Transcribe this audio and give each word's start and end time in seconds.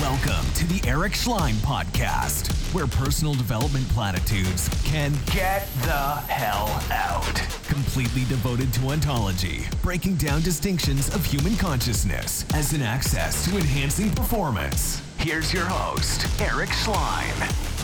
Welcome 0.00 0.46
to 0.54 0.64
the 0.68 0.80
Eric 0.88 1.14
Schleien 1.14 1.54
Podcast, 1.54 2.52
where 2.72 2.86
personal 2.86 3.34
development 3.34 3.88
platitudes 3.88 4.68
can 4.84 5.12
get 5.34 5.66
the 5.82 6.22
hell 6.30 6.68
out. 6.92 7.34
Completely 7.66 8.24
devoted 8.26 8.72
to 8.74 8.90
ontology, 8.90 9.64
breaking 9.82 10.14
down 10.14 10.42
distinctions 10.42 11.12
of 11.16 11.24
human 11.24 11.56
consciousness 11.56 12.44
as 12.54 12.72
an 12.74 12.82
access 12.82 13.44
to 13.46 13.56
enhancing 13.56 14.12
performance. 14.12 15.02
Here's 15.18 15.52
your 15.52 15.64
host, 15.64 16.28
Eric 16.40 16.68
Schleien. 16.70 17.77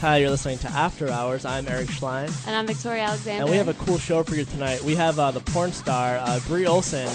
Hi, 0.00 0.18
you're 0.18 0.30
listening 0.30 0.58
to 0.58 0.68
After 0.68 1.08
Hours. 1.10 1.44
I'm 1.44 1.66
Eric 1.66 1.88
Schleien, 1.88 2.30
And 2.46 2.54
I'm 2.54 2.66
Victoria 2.68 3.02
Alexander. 3.02 3.42
and 3.42 3.50
we 3.50 3.56
have 3.56 3.66
a 3.66 3.74
cool 3.74 3.98
show 3.98 4.22
for 4.22 4.36
you 4.36 4.44
tonight. 4.44 4.80
We 4.82 4.94
have 4.94 5.18
uh, 5.18 5.32
the 5.32 5.40
porn 5.40 5.72
star 5.72 6.18
uh, 6.18 6.38
Bree 6.46 6.66
Olson, 6.66 7.08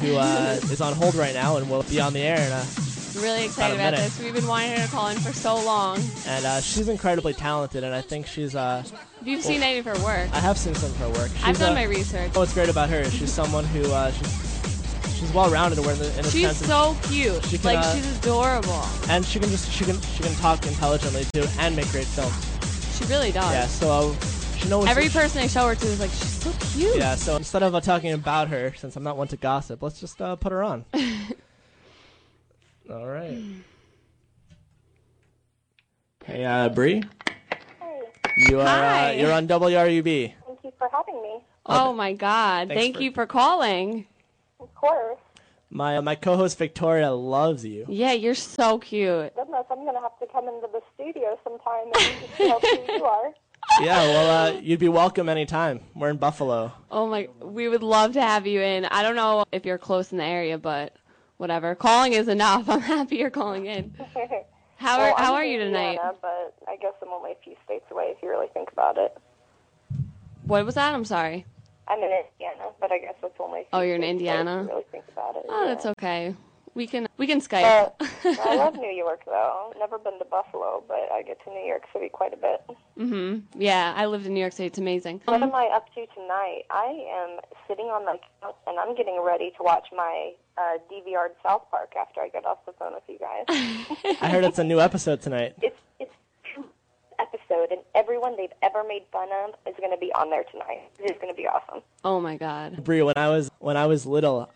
who 0.00 0.16
uh, 0.16 0.58
is 0.64 0.80
on 0.80 0.94
hold 0.94 1.14
right 1.14 1.32
now 1.34 1.56
and 1.58 1.70
will 1.70 1.84
be 1.84 2.00
on 2.00 2.12
the 2.12 2.20
air. 2.20 2.38
And, 2.40 2.52
uh, 2.52 2.64
really 3.22 3.44
excited 3.44 3.74
about 3.76 3.94
a 3.94 3.96
about 3.98 4.04
this. 4.04 4.18
We've 4.20 4.34
been 4.34 4.48
wanting 4.48 4.72
her 4.76 4.84
to 4.84 4.90
call 4.90 5.06
in 5.08 5.18
for 5.18 5.32
so 5.32 5.54
long. 5.64 6.00
and 6.26 6.44
uh, 6.44 6.60
she's 6.60 6.88
incredibly 6.88 7.32
talented, 7.34 7.84
and 7.84 7.94
I 7.94 8.00
think 8.00 8.26
she's. 8.26 8.56
Uh, 8.56 8.82
If 9.20 9.26
you've 9.28 9.42
seen 9.44 9.62
any 9.62 9.78
of 9.78 9.84
her 9.84 9.94
work, 10.04 10.28
I 10.32 10.40
have 10.40 10.58
seen 10.58 10.74
some 10.74 10.90
of 10.90 10.96
her 10.96 11.08
work. 11.10 11.30
She's, 11.36 11.44
I've 11.44 11.58
done 11.58 11.74
my 11.74 11.84
research. 11.84 12.34
What's 12.34 12.52
great 12.52 12.68
about 12.68 12.90
her 12.90 12.98
is 12.98 13.14
she's 13.14 13.32
someone 13.32 13.64
who 13.64 13.84
uh, 13.92 14.10
she's 14.10 14.43
she's 15.24 15.34
well-rounded 15.34 15.78
in 15.78 15.84
the, 15.84 15.92
in 16.16 16.22
the 16.22 16.30
She's 16.30 16.42
sense 16.56 16.60
of- 16.62 16.66
so 16.66 16.96
cute. 17.08 17.44
she 17.46 17.58
can, 17.58 17.74
like 17.74 17.78
uh, 17.84 17.94
she's 17.94 18.18
adorable. 18.18 18.82
and 19.08 19.24
she 19.24 19.38
can 19.38 19.48
just 19.48 19.70
she 19.70 19.84
can 19.84 20.00
she 20.00 20.22
can 20.22 20.34
talk 20.36 20.66
intelligently 20.66 21.24
too 21.32 21.44
and 21.58 21.74
make 21.76 21.88
great 21.90 22.06
films. 22.06 22.34
She 22.98 23.04
really 23.06 23.32
does. 23.32 23.52
Yeah, 23.52 23.66
so 23.66 23.90
uh, 23.90 24.14
she 24.56 24.68
knows 24.68 24.86
Every 24.86 25.08
person 25.08 25.40
I 25.42 25.46
show 25.46 25.66
her 25.68 25.74
to 25.74 25.86
is 25.86 25.98
like, 26.00 26.10
she's 26.10 26.42
so 26.42 26.52
cute. 26.72 26.96
Yeah, 26.96 27.14
so 27.16 27.36
instead 27.36 27.62
of 27.62 27.74
uh, 27.74 27.80
talking 27.80 28.12
about 28.12 28.48
her, 28.48 28.72
since 28.76 28.96
I'm 28.96 29.02
not 29.02 29.16
one 29.16 29.28
to 29.28 29.36
gossip, 29.36 29.82
let's 29.82 29.98
just 30.00 30.20
uh, 30.22 30.36
put 30.36 30.52
her 30.52 30.62
on. 30.62 30.84
All 32.90 33.06
right. 33.06 33.42
Hey, 36.24 36.44
uh, 36.44 36.68
Bree. 36.70 37.02
Hey, 37.80 38.00
You 38.36 38.60
are 38.60 38.66
Hi. 38.66 39.10
uh, 39.10 39.12
you're 39.20 39.32
on 39.32 39.46
WRUB. 39.48 40.34
thank 40.46 40.58
you 40.64 40.72
for 40.78 40.88
having 40.92 41.20
me. 41.22 41.40
Oh 41.66 41.92
my 41.94 42.12
God! 42.12 42.68
Thanks 42.68 42.80
Thank 42.82 42.96
for- 42.96 43.02
you 43.02 43.10
for 43.12 43.26
calling. 43.26 44.06
Of 44.84 44.90
course. 44.90 45.18
My 45.70 45.96
uh, 45.96 46.02
my 46.02 46.14
co-host 46.14 46.58
Victoria 46.58 47.10
loves 47.12 47.64
you. 47.64 47.86
Yeah, 47.88 48.12
you're 48.12 48.34
so 48.34 48.78
cute. 48.78 49.34
Goodness, 49.34 49.64
I'm 49.70 49.78
going 49.78 49.94
to 49.94 50.00
have 50.00 50.18
to 50.20 50.26
come 50.26 50.46
into 50.46 50.68
the 50.72 50.80
studio 50.94 51.38
sometime 51.42 51.86
and 51.86 52.28
see 52.36 52.48
how 52.48 52.58
cute 52.60 52.88
you 52.88 53.04
are. 53.04 53.32
Yeah, 53.80 53.96
well, 54.02 54.30
uh, 54.56 54.60
you'd 54.60 54.78
be 54.78 54.90
welcome 54.90 55.26
anytime. 55.30 55.80
We're 55.96 56.10
in 56.10 56.18
Buffalo. 56.18 56.70
Oh 56.90 57.08
my, 57.08 57.28
we 57.40 57.66
would 57.66 57.82
love 57.82 58.12
to 58.12 58.20
have 58.20 58.46
you 58.46 58.60
in. 58.60 58.84
I 58.84 59.02
don't 59.02 59.16
know 59.16 59.46
if 59.52 59.64
you're 59.64 59.78
close 59.78 60.12
in 60.12 60.18
the 60.18 60.24
area, 60.24 60.58
but 60.58 60.94
whatever. 61.38 61.74
Calling 61.74 62.12
is 62.12 62.28
enough. 62.28 62.68
I'm 62.68 62.82
happy 62.82 63.16
you're 63.16 63.30
calling 63.30 63.64
in. 63.64 63.94
How 64.76 65.00
are 65.00 65.06
Well, 65.08 65.16
How 65.16 65.28
I'm 65.32 65.40
are 65.40 65.44
in 65.44 65.50
you 65.52 65.58
tonight? 65.60 65.92
Indiana, 65.92 66.12
but 66.20 66.54
I 66.68 66.76
guess 66.76 66.92
I'm 67.00 67.08
only 67.08 67.32
a 67.32 67.36
few 67.42 67.54
states 67.64 67.86
away 67.90 68.12
if 68.14 68.22
you 68.22 68.28
really 68.28 68.48
think 68.52 68.70
about 68.70 68.98
it. 68.98 69.16
What 70.44 70.66
was 70.66 70.74
that? 70.74 70.94
I'm 70.94 71.06
sorry. 71.06 71.46
I'm 71.88 71.98
in 71.98 72.04
Indiana, 72.10 72.70
but 72.80 72.90
I 72.92 72.98
guess 72.98 73.14
that's 73.20 73.34
only. 73.40 73.66
Oh, 73.72 73.80
you're 73.80 73.96
in 73.96 74.02
Indiana? 74.04 74.62
If 74.62 74.68
really 74.68 74.84
think 74.90 75.04
about 75.12 75.36
it. 75.36 75.44
Oh, 75.48 75.62
yeah. 75.62 75.68
that's 75.74 75.86
okay. 75.86 76.34
We 76.74 76.88
can 76.88 77.06
we 77.18 77.28
can 77.28 77.40
Skype. 77.40 77.92
But 77.98 78.08
I 78.40 78.56
love 78.56 78.74
New 78.74 78.90
York, 78.90 79.20
though. 79.26 79.72
Never 79.78 79.96
been 79.96 80.18
to 80.18 80.24
Buffalo, 80.24 80.82
but 80.88 81.06
I 81.12 81.22
get 81.22 81.38
to 81.44 81.50
New 81.50 81.64
York 81.64 81.82
City 81.92 82.08
quite 82.08 82.32
a 82.32 82.36
bit. 82.36 82.64
mhm. 82.98 83.42
Yeah, 83.56 83.94
I 83.96 84.06
lived 84.06 84.26
in 84.26 84.34
New 84.34 84.40
York 84.40 84.52
City. 84.54 84.66
It's 84.66 84.78
amazing. 84.78 85.20
What 85.26 85.40
am 85.40 85.54
I 85.54 85.66
up 85.72 85.86
to 85.94 86.04
tonight? 86.14 86.62
I 86.70 87.06
am 87.14 87.38
sitting 87.68 87.86
on 87.86 88.04
my 88.04 88.18
couch 88.42 88.56
and 88.66 88.76
I'm 88.80 88.96
getting 88.96 89.22
ready 89.24 89.50
to 89.56 89.62
watch 89.62 89.86
my 89.96 90.32
uh, 90.58 90.78
DVR 90.90 91.28
South 91.44 91.62
Park 91.70 91.92
after 92.00 92.20
I 92.20 92.28
get 92.28 92.44
off 92.44 92.58
the 92.66 92.72
phone 92.72 92.94
with 92.94 93.04
you 93.08 93.18
guys. 93.20 93.44
I 94.20 94.28
heard 94.30 94.42
it's 94.44 94.58
a 94.58 94.64
new 94.64 94.80
episode 94.80 95.20
tonight. 95.22 95.54
it's 95.62 95.78
it's 96.00 96.10
two 96.10 96.23
episode 97.18 97.70
and 97.70 97.80
everyone 97.94 98.36
they've 98.36 98.52
ever 98.62 98.84
made 98.86 99.02
fun 99.12 99.28
of 99.44 99.54
is 99.66 99.74
going 99.78 99.90
to 99.92 99.98
be 99.98 100.12
on 100.14 100.30
there 100.30 100.44
tonight. 100.44 100.82
It's 100.98 101.20
going 101.20 101.32
to 101.32 101.36
be 101.36 101.46
awesome. 101.46 101.82
Oh 102.04 102.20
my 102.20 102.36
God. 102.36 102.82
Bree, 102.84 103.02
when 103.02 103.14
I 103.16 103.28
was 103.28 103.50
when 103.58 103.76
I 103.76 103.86
was 103.86 104.06
little, 104.06 104.50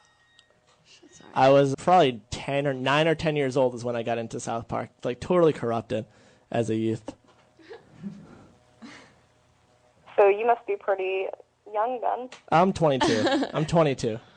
Sorry. 1.11 1.31
I 1.35 1.49
was 1.51 1.75
probably 1.79 2.21
ten 2.31 2.67
or 2.67 2.75
nine 2.75 3.09
or 3.09 3.15
ten 3.15 3.37
years 3.37 3.57
old 3.57 3.75
is 3.75 3.85
when 3.85 3.97
I 3.97 4.03
got 4.03 4.19
into 4.19 4.41
South 4.41 4.69
Park. 4.69 4.91
Like 5.05 5.21
totally 5.21 5.53
corrupted 5.53 6.07
as 6.51 6.71
a 6.71 6.75
youth. 6.77 7.15
So 10.17 10.29
you 10.29 10.47
must 10.47 10.67
be 10.67 10.75
pretty 10.77 11.27
young 11.73 12.01
then. 12.01 12.29
I'm 12.51 12.73
22. 12.73 13.47
I'm 13.53 13.67
22. 13.67 14.19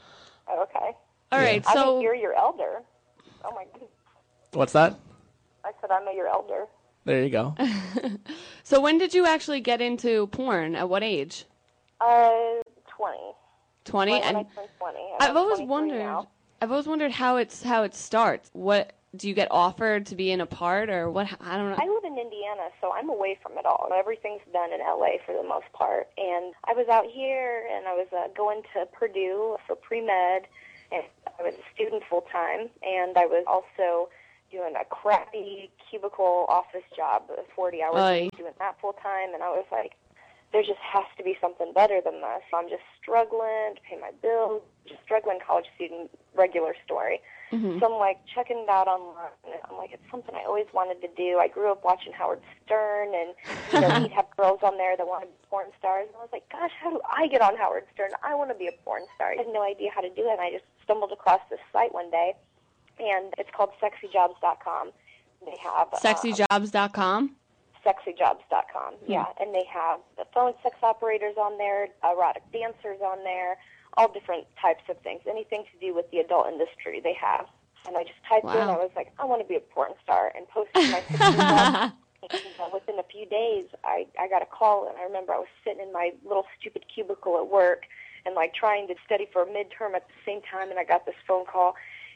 Oh, 0.54 0.64
okay. 0.64 0.98
All 1.32 1.40
right. 1.40 1.64
I 1.66 1.74
think 1.74 1.78
So 1.78 2.02
you're 2.02 2.16
your 2.16 2.34
elder. 2.34 2.82
Oh 3.46 3.52
my 3.56 3.64
goodness. 3.72 3.90
What's 4.52 4.74
that? 4.74 5.00
I 5.64 5.72
said 5.80 5.90
I'm 5.90 6.06
a 6.10 6.14
your 6.14 6.28
elder. 6.28 6.66
There 7.06 7.24
you 7.24 7.30
go. 7.30 7.56
so 8.64 8.80
when 8.82 8.98
did 8.98 9.14
you 9.14 9.26
actually 9.26 9.60
get 9.62 9.82
into 9.82 10.28
porn? 10.28 10.76
At 10.76 10.88
what 10.90 11.04
age? 11.04 11.46
Uh, 12.00 12.30
20. 12.96 13.18
Twenty. 13.86 14.12
When 14.14 14.24
And 14.24 14.38
I 14.38 14.44
turned 14.44 14.70
20. 14.80 14.98
and 15.00 15.24
I've 15.24 15.36
always 15.36 15.60
wondered. 15.62 16.00
now. 16.00 16.28
I've 16.62 16.70
always 16.72 16.86
wondered 16.88 17.12
how 17.12 17.38
it's 17.38 17.64
how 17.64 17.82
it 17.84 17.96
starts. 17.96 18.50
What 18.54 18.94
do 19.16 19.28
you 19.28 19.34
get 19.34 19.48
offered 19.50 20.06
to 20.06 20.16
be 20.16 20.32
in 20.32 20.40
a 20.42 20.46
part 20.46 20.90
or 20.92 21.10
what? 21.10 21.28
I 21.42 21.58
don't 21.58 21.72
know. 21.72 21.78
I 21.80 21.88
live 21.88 22.04
in 22.06 22.20
Indiana, 22.20 22.70
so 22.80 22.92
I'm 22.94 23.10
away 23.10 23.38
from 23.42 23.54
it 23.58 23.66
all. 23.66 23.90
Everything's 23.98 24.42
done 24.54 24.72
in 24.72 24.80
LA 24.80 25.18
for 25.26 25.34
the 25.36 25.48
most 25.48 25.66
part. 25.74 26.08
And 26.20 26.54
I 26.66 26.74
was 26.74 26.88
out 26.88 27.06
here, 27.12 27.68
and 27.76 27.88
I 27.88 27.94
was 27.96 28.08
uh, 28.16 28.28
going 28.38 28.62
to 28.76 28.86
Purdue 28.94 29.58
for 29.66 29.76
pre 29.76 30.02
med, 30.02 30.44
and 30.92 31.02
I 31.40 31.42
was 31.44 31.56
a 31.56 31.74
student 31.74 32.04
full 32.08 32.26
time, 32.32 32.70
and 32.84 33.18
I 33.18 33.26
was 33.26 33.44
also 33.48 34.10
doing 34.52 34.74
a 34.80 34.86
crappy 34.86 35.72
cubicle 35.90 36.46
office 36.50 36.86
job, 36.96 37.24
40 37.56 37.84
hours 37.84 38.32
doing 38.38 38.54
that 38.60 38.80
full 38.82 38.94
time. 38.94 39.34
And 39.34 39.44
I 39.44 39.50
was 39.50 39.66
like, 39.72 39.94
there 40.52 40.62
just 40.62 40.80
has 40.80 41.06
to 41.18 41.24
be 41.24 41.38
something 41.40 41.72
better 41.74 42.02
than 42.04 42.20
this. 42.20 42.44
I'm 42.54 42.68
just 42.68 42.84
struggling 43.02 43.76
to 43.76 43.82
pay 43.88 43.98
my 44.00 44.12
bills, 44.22 44.62
just 44.86 45.02
struggling 45.04 45.40
college 45.46 45.66
student, 45.76 46.12
regular 46.36 46.76
story. 46.84 47.22
Mm-hmm. 47.52 47.80
So 47.80 47.86
I'm 47.88 48.00
like 48.00 48.20
checking 48.34 48.60
it 48.60 48.70
out 48.70 48.88
online. 48.88 49.32
And 49.44 49.56
I'm 49.70 49.78
like, 49.78 49.92
it's 49.92 50.04
something 50.12 50.36
I 50.36 50.44
always 50.44 50.68
wanted 50.74 51.02
to 51.02 51.10
do. 51.16 51.40
I 51.40 51.48
grew 51.48 51.72
up 51.72 51.84
watching 51.84 52.12
Howard 52.12 52.42
Stern, 52.66 53.12
and 53.16 53.32
you 53.72 53.80
know, 53.80 53.92
he'd 54.00 54.12
have 54.20 54.28
girls 54.36 54.60
on 54.64 54.78
there 54.78 54.96
that 54.96 55.08
wanted 55.08 55.28
to 55.28 55.32
be 55.32 55.48
porn 55.50 55.68
stars. 55.80 56.08
And 56.08 56.16
I 56.16 56.20
was 56.20 56.32
like, 56.32 56.48
gosh, 56.52 56.72
how 56.82 56.92
do 56.92 57.00
I 57.08 57.28
get 57.28 57.42
on 57.42 57.56
Howard 57.56 57.84
Stern? 57.94 58.12
I 58.24 58.36
want 58.36 58.52
to 58.52 58.56
be 58.56 58.68
a 58.68 58.76
porn 58.84 59.04
star. 59.16 59.32
I 59.32 59.36
had 59.36 59.52
no 59.52 59.64
idea 59.64 59.92
how 59.94 60.02
to 60.02 60.10
do 60.10 60.28
it. 60.28 60.32
And 60.32 60.42
I 60.42 60.52
just 60.52 60.66
stumbled 60.84 61.12
across 61.12 61.40
this 61.50 61.60
site 61.72 61.94
one 61.94 62.12
day, 62.12 62.36
and 63.02 63.34
it's 63.38 63.50
called 63.56 63.72
SexyJobs.com. 63.82 64.92
They 65.46 65.58
have 65.64 65.88
uh, 65.92 65.98
Sexyjobs.com. 65.98 67.36
sexyjobs.com. 67.86 68.94
Yeah, 69.08 69.26
and 69.40 69.54
they 69.56 69.66
have 69.72 70.00
the 70.18 70.26
phone 70.34 70.54
sex 70.62 70.76
operators 70.84 71.36
on 71.38 71.58
there, 71.58 71.88
erotic 72.04 72.44
dancers 72.54 73.00
on 73.04 73.24
there, 73.24 73.58
all 73.98 74.12
different 74.12 74.46
types 74.62 74.84
of 74.90 75.00
things. 75.02 75.22
Anything 75.28 75.64
to 75.74 75.80
do 75.86 75.96
with 75.96 76.10
the 76.12 76.20
adult 76.20 76.48
industry 76.48 77.02
they 77.04 77.14
have. 77.20 77.48
And 77.88 77.98
I 77.98 78.04
just 78.04 78.20
typed 78.30 78.46
in, 78.46 78.62
I 78.70 78.78
was 78.78 78.92
like, 78.96 79.12
I 79.18 79.26
want 79.26 79.42
to 79.42 79.48
be 79.48 79.56
a 79.56 79.60
porn 79.60 79.94
star, 80.04 80.32
and 80.36 80.48
posted 80.50 80.92
my 80.92 81.00
pictures. 81.08 81.92
And 82.30 82.62
uh, 82.62 82.70
within 82.72 83.00
a 83.00 83.04
few 83.12 83.26
days, 83.26 83.66
I, 83.84 84.06
I 84.20 84.28
got 84.30 84.44
a 84.44 84.46
call, 84.46 84.88
and 84.88 84.96
I 85.00 85.04
remember 85.04 85.34
I 85.34 85.40
was 85.40 85.48
sitting 85.66 85.82
in 85.82 85.92
my 85.92 86.12
little 86.24 86.46
stupid 86.60 86.86
cubicle 86.94 87.38
at 87.40 87.48
work 87.48 87.86
and 88.28 88.36
like 88.36 88.54
trying 88.54 88.88
to 88.88 88.96
study 89.04 89.28
for 89.34 89.42
a 89.42 89.48
midterm 89.48 89.96
at 89.96 90.06
the 90.08 90.14
same 90.24 90.42
time, 90.44 90.70
and 90.70 90.78
I 90.78 90.84
got 90.84 91.08
this 91.08 91.16
phone 91.28 91.46
call, 91.48 91.74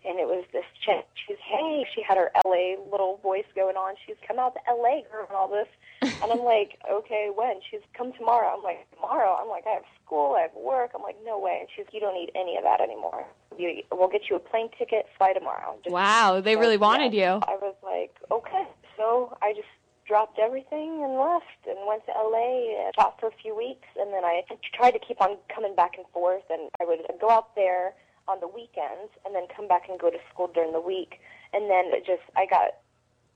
and 0.07 0.19
it 0.19 0.27
was 0.27 0.45
this 0.53 0.65
chick. 0.85 1.05
She's 1.27 1.37
hey, 1.43 1.85
she 1.93 2.01
had 2.01 2.17
her 2.17 2.31
LA 2.45 2.77
little 2.91 3.19
voice 3.23 3.45
going 3.55 3.75
on. 3.75 3.95
She's 4.05 4.15
come 4.27 4.39
out 4.39 4.53
to 4.55 4.61
LA, 4.69 5.01
girl, 5.11 5.25
and 5.27 5.35
all 5.35 5.47
this. 5.47 5.67
And 6.01 6.31
I'm 6.31 6.43
like, 6.43 6.77
okay, 6.89 7.29
when? 7.33 7.59
She's 7.69 7.81
come 7.97 8.13
tomorrow. 8.13 8.53
I'm 8.55 8.63
like, 8.63 8.89
tomorrow? 8.93 9.37
I'm 9.41 9.49
like, 9.49 9.65
I 9.67 9.71
have 9.71 9.83
school, 10.03 10.35
I 10.37 10.43
have 10.43 10.55
work. 10.55 10.91
I'm 10.95 11.01
like, 11.01 11.17
no 11.25 11.39
way. 11.39 11.57
And 11.61 11.69
she's, 11.75 11.85
you 11.91 11.99
don't 11.99 12.13
need 12.13 12.31
any 12.35 12.57
of 12.57 12.63
that 12.63 12.81
anymore. 12.81 13.25
You, 13.57 13.81
we'll 13.91 14.09
get 14.09 14.29
you 14.29 14.35
a 14.35 14.39
plane 14.39 14.69
ticket, 14.77 15.05
fly 15.17 15.33
tomorrow. 15.33 15.77
Just 15.83 15.93
Wow, 15.93 16.41
they 16.41 16.55
really 16.55 16.77
wanted 16.77 17.13
yeah. 17.13 17.35
you. 17.35 17.41
I 17.47 17.57
was 17.61 17.75
like, 17.83 18.11
okay. 18.31 18.67
So 18.97 19.35
I 19.41 19.53
just 19.53 19.67
dropped 20.07 20.37
everything 20.37 21.01
and 21.03 21.17
left 21.17 21.65
and 21.67 21.77
went 21.87 22.05
to 22.05 22.11
LA 22.11 22.85
and 22.85 22.93
taught 22.95 23.19
for 23.19 23.27
a 23.27 23.35
few 23.41 23.55
weeks. 23.55 23.87
And 23.97 24.13
then 24.13 24.23
I 24.23 24.43
tried 24.73 24.91
to 24.91 24.99
keep 24.99 25.21
on 25.21 25.37
coming 25.53 25.75
back 25.75 25.93
and 25.97 26.05
forth. 26.13 26.43
And 26.49 26.69
I 26.79 26.85
would 26.85 26.99
go 27.19 27.29
out 27.29 27.55
there 27.55 27.93
on 28.27 28.39
the 28.39 28.47
weekends 28.47 29.11
and 29.25 29.35
then 29.35 29.43
come 29.55 29.67
back 29.67 29.89
and 29.89 29.99
go 29.99 30.09
to 30.09 30.17
school 30.31 30.49
during 30.53 30.71
the 30.71 30.81
week. 30.81 31.19
And 31.53 31.69
then 31.69 31.85
it 31.93 32.05
just, 32.05 32.23
I 32.35 32.45
got 32.45 32.75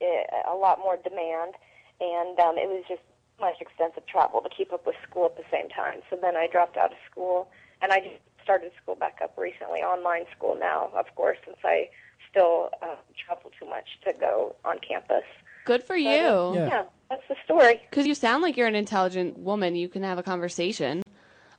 uh, 0.01 0.51
a 0.51 0.55
lot 0.55 0.79
more 0.79 0.97
demand. 0.97 1.53
And 2.01 2.39
um, 2.39 2.57
it 2.57 2.67
was 2.67 2.83
just 2.87 3.01
much 3.39 3.55
extensive 3.61 4.05
travel 4.07 4.41
to 4.41 4.49
keep 4.49 4.73
up 4.73 4.85
with 4.85 4.95
school 5.09 5.25
at 5.25 5.37
the 5.37 5.43
same 5.51 5.69
time. 5.69 5.99
So 6.09 6.17
then 6.21 6.35
I 6.35 6.47
dropped 6.47 6.77
out 6.77 6.91
of 6.91 6.97
school 7.09 7.49
and 7.81 7.91
I 7.91 7.99
just 7.99 8.15
started 8.43 8.71
school 8.81 8.95
back 8.95 9.19
up 9.23 9.37
recently, 9.37 9.79
online 9.79 10.25
school 10.35 10.57
now, 10.59 10.89
of 10.95 11.13
course, 11.15 11.37
since 11.45 11.57
I 11.63 11.89
still 12.29 12.69
uh, 12.81 12.95
travel 13.25 13.51
too 13.59 13.67
much 13.67 13.85
to 14.05 14.13
go 14.13 14.55
on 14.65 14.79
campus. 14.79 15.23
Good 15.65 15.83
for 15.83 15.95
you. 15.95 16.09
Yeah. 16.09 16.51
Yeah, 16.67 16.83
that's 17.09 17.23
the 17.29 17.35
story. 17.45 17.81
Because 17.89 18.07
you 18.07 18.15
sound 18.15 18.41
like 18.41 18.57
you're 18.57 18.67
an 18.67 18.75
intelligent 18.75 19.37
woman. 19.37 19.75
You 19.75 19.87
can 19.87 20.03
have 20.03 20.17
a 20.17 20.23
conversation. 20.23 21.03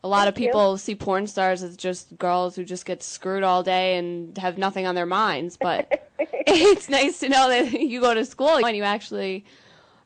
A 0.02 0.08
lot 0.08 0.29
of 0.29 0.35
Thank 0.35 0.47
you. 0.47 0.49
people 0.49 0.79
see 0.79 0.94
porn 0.94 1.26
stars 1.26 1.62
as 1.62 1.76
just 1.76 2.17
girls 2.19 2.56
who 2.56 2.64
just 2.64 2.87
get 2.87 3.02
screwed 3.02 3.43
all 3.43 3.62
day 3.62 3.97
and 3.97 4.37
have 4.38 4.56
nothing 4.56 4.87
on 4.87 4.94
their 4.94 5.06
minds. 5.06 5.58
But 5.58 6.08
it's 6.19 6.88
nice 6.88 7.20
to 7.20 7.29
know 7.29 7.49
that 7.49 7.73
you 7.73 8.00
go 8.00 8.14
to 8.14 8.25
school 8.25 8.64
and 8.64 8.76
you 8.76 8.82
actually 8.82 9.44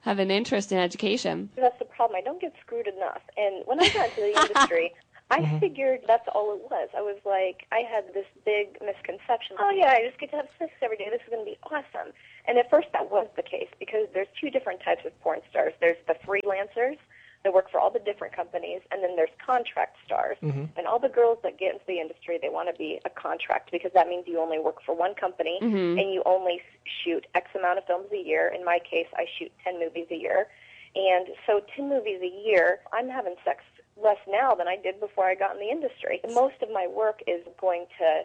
have 0.00 0.18
an 0.18 0.30
interest 0.30 0.72
in 0.72 0.78
education. 0.78 1.48
That's 1.56 1.78
the 1.78 1.84
problem. 1.84 2.16
I 2.16 2.22
don't 2.22 2.40
get 2.40 2.54
screwed 2.60 2.88
enough. 2.88 3.22
And 3.36 3.62
when 3.66 3.80
I 3.80 3.88
got 3.90 4.08
into 4.10 4.20
the 4.20 4.40
industry, 4.40 4.92
I 5.30 5.40
mm-hmm. 5.40 5.58
figured 5.58 6.00
that's 6.06 6.28
all 6.34 6.54
it 6.54 6.62
was. 6.70 6.88
I 6.96 7.00
was 7.00 7.16
like, 7.24 7.66
I 7.72 7.80
had 7.88 8.12
this 8.12 8.26
big 8.44 8.76
misconception. 8.84 9.56
Oh 9.58 9.70
yeah, 9.70 9.90
I 9.90 10.04
just 10.06 10.20
get 10.20 10.30
to 10.30 10.36
have 10.36 10.48
sex 10.58 10.72
every 10.82 10.96
day. 10.96 11.08
This 11.10 11.22
is 11.22 11.30
going 11.30 11.44
to 11.44 11.50
be 11.50 11.58
awesome. 11.64 12.12
And 12.46 12.58
at 12.58 12.68
first 12.68 12.88
that 12.92 13.10
was 13.10 13.28
the 13.36 13.42
case 13.42 13.68
because 13.78 14.06
there's 14.12 14.28
two 14.38 14.50
different 14.50 14.82
types 14.84 15.06
of 15.06 15.18
porn 15.22 15.40
stars. 15.48 15.72
There's 15.80 15.96
the 16.06 16.14
freelancers 16.26 16.98
that 17.44 17.52
work 17.52 17.70
for 17.70 17.78
all 17.78 17.90
the 17.90 18.00
different 18.00 18.34
companies, 18.34 18.80
and 18.90 19.02
then 19.02 19.16
there's 19.16 19.30
contract 19.44 19.96
stars. 20.04 20.36
Mm-hmm. 20.42 20.64
And 20.76 20.86
all 20.86 20.98
the 20.98 21.10
girls 21.10 21.38
that 21.42 21.58
get 21.58 21.74
into 21.74 21.84
the 21.86 22.00
industry, 22.00 22.38
they 22.40 22.48
want 22.48 22.68
to 22.72 22.76
be 22.76 22.98
a 23.04 23.10
contract 23.10 23.70
because 23.70 23.92
that 23.94 24.08
means 24.08 24.24
you 24.26 24.40
only 24.40 24.58
work 24.58 24.82
for 24.84 24.96
one 24.96 25.14
company 25.14 25.58
mm-hmm. 25.62 25.98
and 25.98 26.12
you 26.12 26.22
only 26.24 26.60
shoot 27.04 27.26
X 27.34 27.50
amount 27.54 27.78
of 27.78 27.84
films 27.84 28.08
a 28.12 28.18
year. 28.18 28.48
In 28.48 28.64
my 28.64 28.78
case, 28.78 29.06
I 29.14 29.26
shoot 29.38 29.52
10 29.62 29.78
movies 29.78 30.06
a 30.10 30.16
year. 30.16 30.48
And 30.96 31.28
so 31.46 31.60
10 31.76 31.88
movies 31.88 32.20
a 32.22 32.48
year, 32.48 32.78
I'm 32.92 33.08
having 33.08 33.34
sex 33.44 33.62
less 34.02 34.18
now 34.28 34.54
than 34.54 34.66
I 34.66 34.76
did 34.76 34.98
before 34.98 35.26
I 35.26 35.34
got 35.34 35.54
in 35.54 35.60
the 35.60 35.70
industry. 35.70 36.20
Most 36.32 36.62
of 36.62 36.70
my 36.72 36.86
work 36.86 37.20
is 37.26 37.44
going 37.60 37.86
to 37.98 38.22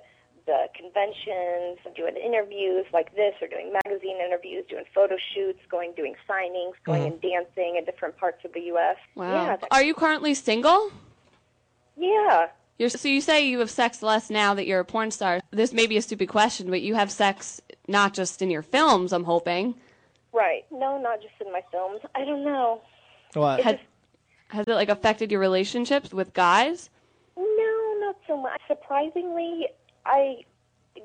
the 0.50 0.68
conventions, 0.76 1.78
doing 1.96 2.16
interviews 2.18 2.86
like 2.92 3.16
this, 3.16 3.36
or 3.40 3.48
doing 3.48 3.72
magazine 3.86 4.18
interviews, 4.20 4.66
doing 4.68 4.84
photo 4.96 5.16
shoots, 5.34 5.60
going 5.70 5.94
doing 5.96 6.16
signings, 6.28 6.74
going 6.84 7.04
mm. 7.04 7.12
and 7.12 7.22
dancing 7.22 7.76
in 7.78 7.86
different 7.86 8.18
parts 8.18 8.44
of 8.44 8.54
the 8.54 8.62
U.S. 8.74 8.98
Wow. 9.14 9.32
Yeah, 9.32 9.58
Are 9.70 9.84
you 9.84 9.94
currently 9.94 10.34
single? 10.34 10.92
yeah. 11.96 12.48
You're, 12.80 12.90
so 12.90 13.10
you 13.10 13.20
say 13.20 13.46
you 13.46 13.60
have 13.60 13.70
sex 13.70 14.02
less 14.02 14.30
now 14.30 14.54
that 14.54 14.66
you're 14.66 14.80
a 14.80 14.86
porn 14.86 15.12
star. 15.12 15.42
This 15.52 15.74
may 15.74 15.86
be 15.86 15.98
a 15.98 16.02
stupid 16.02 16.30
question, 16.30 16.70
but 16.70 16.82
you 16.82 16.96
have 16.96 17.12
sex 17.12 17.62
not 17.90 18.14
just 18.14 18.42
in 18.42 18.50
your 18.50 18.62
films, 18.62 19.12
I'm 19.12 19.26
hoping. 19.26 19.76
Right. 20.32 20.66
No, 20.72 20.98
not 20.98 21.22
just 21.22 21.34
in 21.46 21.52
my 21.52 21.62
films. 21.72 22.00
I 22.16 22.24
don't 22.24 22.46
know. 22.46 22.82
What? 23.34 23.60
Has, 23.60 23.78
has 24.48 24.66
it 24.66 24.74
like 24.74 24.88
affected 24.88 25.30
your 25.30 25.42
relationships 25.42 26.14
with 26.14 26.34
guys? 26.34 26.90
No, 27.36 27.96
not 28.00 28.16
so 28.26 28.38
much. 28.38 28.62
Surprisingly, 28.68 29.68
I 30.10 30.44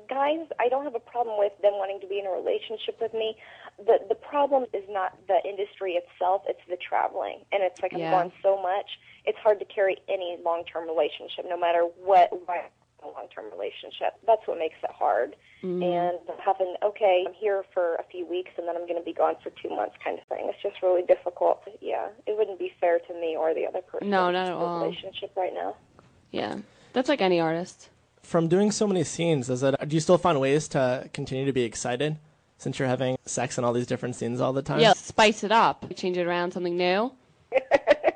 guys, 0.09 0.47
I 0.59 0.67
don't 0.67 0.83
have 0.83 0.95
a 0.95 0.99
problem 0.99 1.37
with 1.37 1.53
them 1.61 1.73
wanting 1.73 2.01
to 2.01 2.07
be 2.07 2.19
in 2.19 2.25
a 2.25 2.31
relationship 2.31 2.97
with 2.99 3.13
me. 3.13 3.37
The 3.77 3.99
the 4.09 4.15
problem 4.15 4.65
is 4.73 4.83
not 4.89 5.15
the 5.27 5.39
industry 5.47 5.93
itself; 5.93 6.43
it's 6.47 6.61
the 6.67 6.77
traveling, 6.77 7.45
and 7.51 7.63
it's 7.63 7.81
like 7.81 7.93
Yeah. 7.93 8.07
I've 8.07 8.11
gone 8.11 8.31
so 8.41 8.61
much. 8.61 8.99
It's 9.25 9.37
hard 9.37 9.59
to 9.59 9.65
carry 9.65 9.97
any 10.09 10.37
long 10.43 10.65
term 10.65 10.87
relationship, 10.87 11.45
no 11.47 11.57
matter 11.57 11.81
what. 12.03 12.29
Why 12.47 12.65
a 13.03 13.07
long 13.07 13.27
term 13.33 13.45
relationship? 13.51 14.13
That's 14.25 14.47
what 14.47 14.57
makes 14.57 14.77
it 14.83 14.89
hard. 14.91 15.35
Mm-hmm. 15.61 15.83
And 15.83 16.19
having 16.43 16.75
okay, 16.83 17.23
I'm 17.27 17.33
here 17.33 17.63
for 17.73 17.95
a 17.95 18.03
few 18.03 18.25
weeks, 18.25 18.51
and 18.57 18.67
then 18.67 18.75
I'm 18.75 18.87
going 18.87 18.99
to 18.99 19.05
be 19.05 19.13
gone 19.13 19.35
for 19.43 19.51
two 19.61 19.69
months, 19.69 19.95
kind 20.03 20.17
of 20.17 20.25
thing. 20.27 20.49
It's 20.49 20.61
just 20.61 20.81
really 20.81 21.03
difficult. 21.03 21.61
Yeah, 21.81 22.07
it 22.25 22.37
wouldn't 22.37 22.59
be 22.59 22.73
fair 22.81 22.99
to 22.99 23.13
me 23.13 23.35
or 23.37 23.53
the 23.53 23.65
other 23.65 23.81
person. 23.81 24.09
No, 24.09 24.31
not 24.31 24.47
at 24.47 24.53
all. 24.53 24.81
Relationship 24.81 25.31
right 25.35 25.53
now. 25.53 25.75
Yeah. 26.31 26.57
That's 26.93 27.09
like 27.09 27.21
any 27.21 27.39
artist. 27.39 27.89
From 28.25 28.47
doing 28.47 28.71
so 28.71 28.87
many 28.87 29.03
scenes, 29.03 29.47
does 29.47 29.61
it? 29.61 29.79
Uh, 29.79 29.85
do 29.85 29.95
you 29.95 29.99
still 29.99 30.17
find 30.17 30.39
ways 30.41 30.67
to 30.69 31.07
continue 31.13 31.45
to 31.45 31.53
be 31.53 31.61
excited 31.61 32.17
since 32.57 32.79
you're 32.79 32.87
having 32.87 33.17
sex 33.25 33.57
in 33.59 33.63
all 33.63 33.71
these 33.71 33.85
different 33.85 34.15
scenes 34.15 34.41
all 34.41 34.51
the 34.51 34.63
time? 34.63 34.79
Yeah, 34.79 34.93
spice 34.93 35.43
it 35.43 35.51
up. 35.51 35.85
Change 35.95 36.17
it 36.17 36.25
around, 36.25 36.51
something 36.51 36.75
new. 36.75 37.11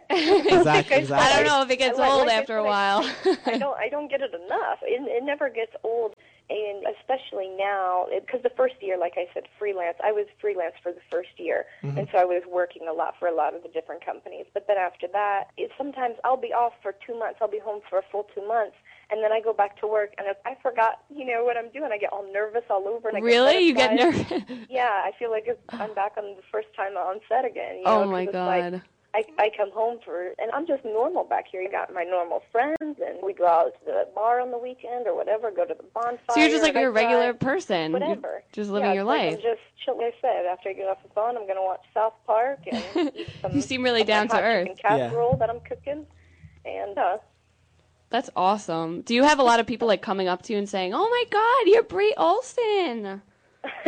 exactly. 0.10 0.98
exactly. 0.98 1.14
I 1.14 1.36
don't 1.36 1.46
know 1.46 1.62
if 1.62 1.70
it 1.70 1.78
gets 1.78 2.00
I 2.00 2.02
like- 2.02 2.12
old 2.12 2.28
like 2.28 2.38
after 2.38 2.58
a 2.58 2.64
said, 2.64 2.68
I- 2.68 2.70
while. 2.70 3.16
I 3.46 3.58
don't 3.58 3.78
I 3.78 3.90
don't 3.90 4.10
get 4.10 4.22
it 4.22 4.34
enough. 4.34 4.80
It, 4.82 5.00
it 5.08 5.24
never 5.24 5.48
gets 5.50 5.74
old, 5.84 6.16
and 6.50 6.84
especially 7.00 7.50
now 7.58 8.08
because 8.20 8.42
the 8.42 8.52
first 8.58 8.76
year, 8.82 8.98
like 8.98 9.14
I 9.16 9.28
said, 9.34 9.44
freelance. 9.60 9.98
I 10.04 10.12
was 10.12 10.26
freelance 10.42 10.74
for 10.82 10.92
the 10.92 11.02
first 11.12 11.38
year, 11.38 11.66
mm-hmm. 11.84 12.00
and 12.00 12.08
so 12.12 12.18
I 12.18 12.26
was 12.26 12.42
working 12.50 12.88
a 12.90 12.94
lot 12.94 13.14
for 13.20 13.28
a 13.28 13.36
lot 13.36 13.54
of 13.54 13.62
the 13.62 13.70
different 13.70 14.04
companies. 14.04 14.46
But 14.56 14.66
then 14.68 14.78
after 14.78 15.08
that, 15.14 15.50
it, 15.56 15.70
sometimes 15.78 16.16
I'll 16.24 16.36
be 16.38 16.52
off 16.52 16.74
for 16.82 16.96
two 17.06 17.18
months. 17.18 17.38
I'll 17.42 17.48
be 17.48 17.60
home 17.60 17.82
for 17.88 18.00
a 18.00 18.04
full 18.12 18.26
two 18.34 18.46
months. 18.48 18.76
And 19.12 19.24
then 19.24 19.32
I 19.32 19.42
go 19.42 19.54
back 19.54 19.80
to 19.82 19.88
work, 19.88 20.14
and 20.20 20.28
if 20.28 20.38
I 20.46 20.56
forgot, 20.62 21.00
you 21.10 21.26
know, 21.26 21.44
what 21.44 21.58
I'm 21.58 21.72
doing. 21.72 21.90
I 21.92 21.98
get 21.98 22.14
all 22.14 22.32
nervous 22.32 22.64
all 22.70 22.88
over. 22.88 23.10
And 23.10 23.18
I 23.18 23.22
really? 23.22 23.60
You 23.66 23.74
get 23.74 23.96
nervous? 23.96 24.44
Yeah, 24.70 25.02
I 25.04 25.12
feel 25.18 25.32
like 25.32 25.46
it's, 25.48 25.60
I'm 25.80 25.96
back 25.96 26.12
on 26.16 26.24
the 26.36 26.44
first 26.52 26.68
time 26.76 26.94
on 26.96 27.20
set 27.28 27.44
again. 27.44 27.78
You 27.78 27.84
Oh 27.86 28.02
know, 28.02 28.02
'cause 28.02 28.12
my 28.12 28.24
it's 28.26 28.34
like, 28.34 28.72
god. 28.74 28.82
I, 29.16 29.24
I 29.40 29.50
come 29.58 29.72
home 29.72 29.98
for, 30.06 30.28
and 30.38 30.52
I'm 30.54 30.68
just 30.68 30.86
normal 30.86 31.24
back 31.24 31.46
here. 31.52 31.60
You 31.64 31.72
got 31.72 31.92
my 31.92 32.04
normal 32.04 32.44
friends, 32.52 32.78
and 32.80 33.18
we 33.24 33.34
go 33.34 33.48
out 33.48 33.74
to 33.80 33.86
the 33.88 34.08
bar 34.14 34.40
on 34.40 34.52
the 34.52 34.60
weekend 34.60 35.08
or 35.08 35.16
whatever, 35.16 35.50
go 35.50 35.66
to 35.66 35.74
the 35.74 35.84
bonfire. 35.96 36.20
So 36.30 36.40
you're 36.40 36.50
just 36.50 36.62
like 36.62 36.76
and 36.76 36.86
I 36.86 36.88
a 36.88 36.92
regular 36.92 37.32
drive, 37.34 37.40
person. 37.40 37.92
You're 37.94 38.02
Whatever. 38.02 38.44
just 38.54 38.70
living 38.70 38.90
yeah, 38.90 38.94
your 38.94 39.02
it's 39.02 39.08
like 39.08 39.22
life. 39.22 39.34
I'm 39.38 39.42
just 39.42 39.62
chill. 39.84 39.98
Like 39.98 40.14
I 40.14 40.22
said, 40.22 40.46
after 40.46 40.70
I 40.70 40.74
get 40.74 40.88
off 40.88 41.02
the 41.02 41.10
phone, 41.16 41.30
I'm 41.36 41.48
going 41.48 41.56
to 41.56 41.64
watch 41.64 41.82
South 41.96 42.14
Park 42.28 42.60
and 42.72 43.12
eat 43.18 43.30
some 43.42 43.54
You 43.56 43.64
seem 43.64 43.82
really 43.82 44.04
down 44.04 44.28
to 44.28 44.40
earth. 44.40 44.68
chicken 44.68 44.78
casserole 44.80 45.38
that 45.38 45.50
I'm 45.50 45.62
cooking. 45.68 46.06
And 46.66 46.96
uh, 47.00 47.18
That's 48.10 48.30
awesome. 48.36 49.02
Do 49.02 49.14
you 49.14 49.24
have 49.24 49.40
a 49.40 49.44
lot 49.44 49.60
of 49.60 49.68
people 49.68 49.88
like 49.88 50.02
coming 50.02 50.28
up 50.28 50.42
to 50.44 50.54
you 50.54 50.60
and 50.60 50.68
saying, 50.68 50.94
"Oh 50.96 51.08
my 51.10 51.24
God, 51.30 51.72
you're 51.72 51.84
Bree 51.84 52.14
Olson"? 52.18 53.22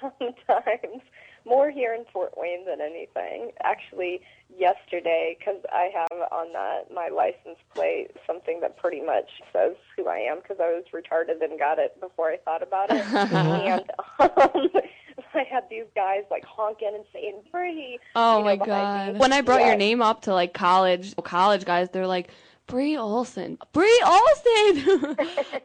sometimes 0.00 1.02
more 1.46 1.70
here 1.70 1.92
in 1.94 2.04
Fort 2.12 2.32
Wayne 2.36 2.64
than 2.64 2.80
anything. 2.80 3.50
Actually, 3.62 4.20
yesterday, 4.56 5.36
because 5.38 5.60
I 5.72 5.90
have 5.94 6.20
on 6.32 6.52
that 6.52 6.92
my 6.94 7.08
license 7.08 7.58
plate 7.74 8.10
something 8.26 8.60
that 8.60 8.76
pretty 8.78 9.02
much 9.02 9.28
says 9.52 9.72
who 9.96 10.08
I 10.08 10.18
am, 10.18 10.38
because 10.38 10.56
I 10.60 10.68
was 10.70 10.84
retarded 10.94 11.42
and 11.42 11.58
got 11.58 11.78
it 11.78 12.00
before 12.00 12.30
I 12.30 12.36
thought 12.38 12.62
about 12.62 12.88
it, 12.90 13.04
and 13.32 13.90
um, 14.20 14.70
I 15.34 15.42
had 15.50 15.64
these 15.68 15.84
guys 15.94 16.22
like 16.30 16.44
honking 16.44 16.92
and 16.94 17.04
saying 17.12 17.40
"Bree." 17.50 17.98
Oh 18.16 18.38
you 18.38 18.44
know, 18.44 18.44
my 18.44 18.56
behind 18.56 19.06
me. 19.06 19.12
God. 19.12 19.20
When 19.20 19.32
I 19.32 19.40
brought 19.40 19.60
Yeah. 19.60 19.68
your 19.68 19.76
name 19.76 20.00
up 20.00 20.22
to 20.22 20.32
like 20.34 20.54
college 20.54 21.14
college 21.24 21.64
guys, 21.64 21.90
they're 21.90 22.06
like, 22.06 22.30
"Bree 22.66 22.96
Olson, 22.96 23.58
Bree 23.72 24.02
Olson." 24.06 25.16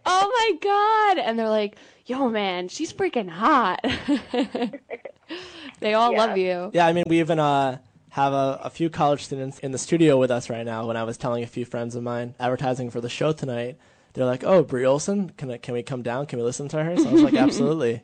oh 0.06 0.32
my 0.32 0.52
God! 0.62 1.18
And 1.26 1.38
they're 1.40 1.50
like, 1.50 1.76
"Yo, 2.06 2.30
man, 2.30 2.68
she's 2.68 2.92
freaking 2.94 3.30
hot." 3.30 3.80
they 5.80 5.94
all 5.94 6.12
Yeah. 6.12 6.18
love 6.18 6.38
you. 6.38 6.72
Yeah, 6.74 6.88
I 6.88 6.94
mean, 6.94 7.04
we 7.08 7.20
even 7.20 7.40
uh, 7.40 7.78
have 8.10 8.34
a, 8.34 8.60
a 8.64 8.70
few 8.70 8.90
college 8.90 9.24
students 9.24 9.60
in 9.60 9.72
the 9.72 9.78
studio 9.78 10.18
with 10.18 10.32
us 10.32 10.50
right 10.50 10.66
now. 10.66 10.86
When 10.88 10.98
I 10.98 11.04
was 11.04 11.18
telling 11.18 11.44
a 11.44 11.48
few 11.48 11.66
friends 11.66 11.96
of 11.96 12.04
mine 12.04 12.36
advertising 12.40 12.90
for 12.90 13.02
the 13.02 13.10
show 13.10 13.32
tonight, 13.32 13.78
they're 14.14 14.26
like, 14.26 14.44
"Oh, 14.44 14.64
Bree 14.64 14.86
Olson, 14.86 15.30
can 15.32 15.52
I, 15.52 15.58
can 15.58 15.74
we 15.74 15.84
come 15.84 16.02
down? 16.02 16.26
Can 16.26 16.40
we 16.40 16.46
listen 16.46 16.68
to 16.70 16.84
her?" 16.84 16.98
So 16.98 17.10
I 17.10 17.14
was 17.14 17.22
like, 17.24 17.34
"Absolutely." 17.46 18.04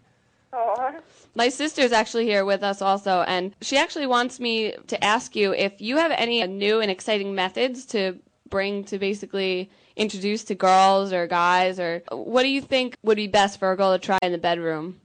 Aw. 0.53 0.93
My 1.37 1.49
sister's 1.49 1.91
actually 1.91 2.25
here 2.25 2.45
with 2.45 2.63
us 2.63 2.81
also, 2.81 3.21
and 3.27 3.53
she 3.61 3.77
actually 3.77 4.07
wants 4.07 4.39
me 4.39 4.73
to 4.87 5.03
ask 5.03 5.35
you 5.35 5.53
if 5.53 5.81
you 5.81 5.97
have 5.97 6.11
any 6.11 6.45
new 6.47 6.79
and 6.79 6.89
exciting 6.89 7.35
methods 7.35 7.85
to 7.87 8.17
bring 8.49 8.83
to 8.85 8.99
basically 8.99 9.69
introduce 9.95 10.43
to 10.45 10.55
girls 10.55 11.13
or 11.13 11.27
guys, 11.27 11.79
or 11.79 12.03
what 12.11 12.43
do 12.43 12.49
you 12.49 12.61
think 12.61 12.97
would 13.03 13.17
be 13.17 13.27
best 13.27 13.59
for 13.59 13.71
a 13.71 13.77
girl 13.77 13.93
to 13.93 13.99
try 13.99 14.19
in 14.21 14.31
the 14.31 14.37
bedroom? 14.37 14.99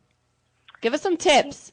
Give 0.81 0.95
us 0.95 1.03
some 1.03 1.17
tips. 1.17 1.73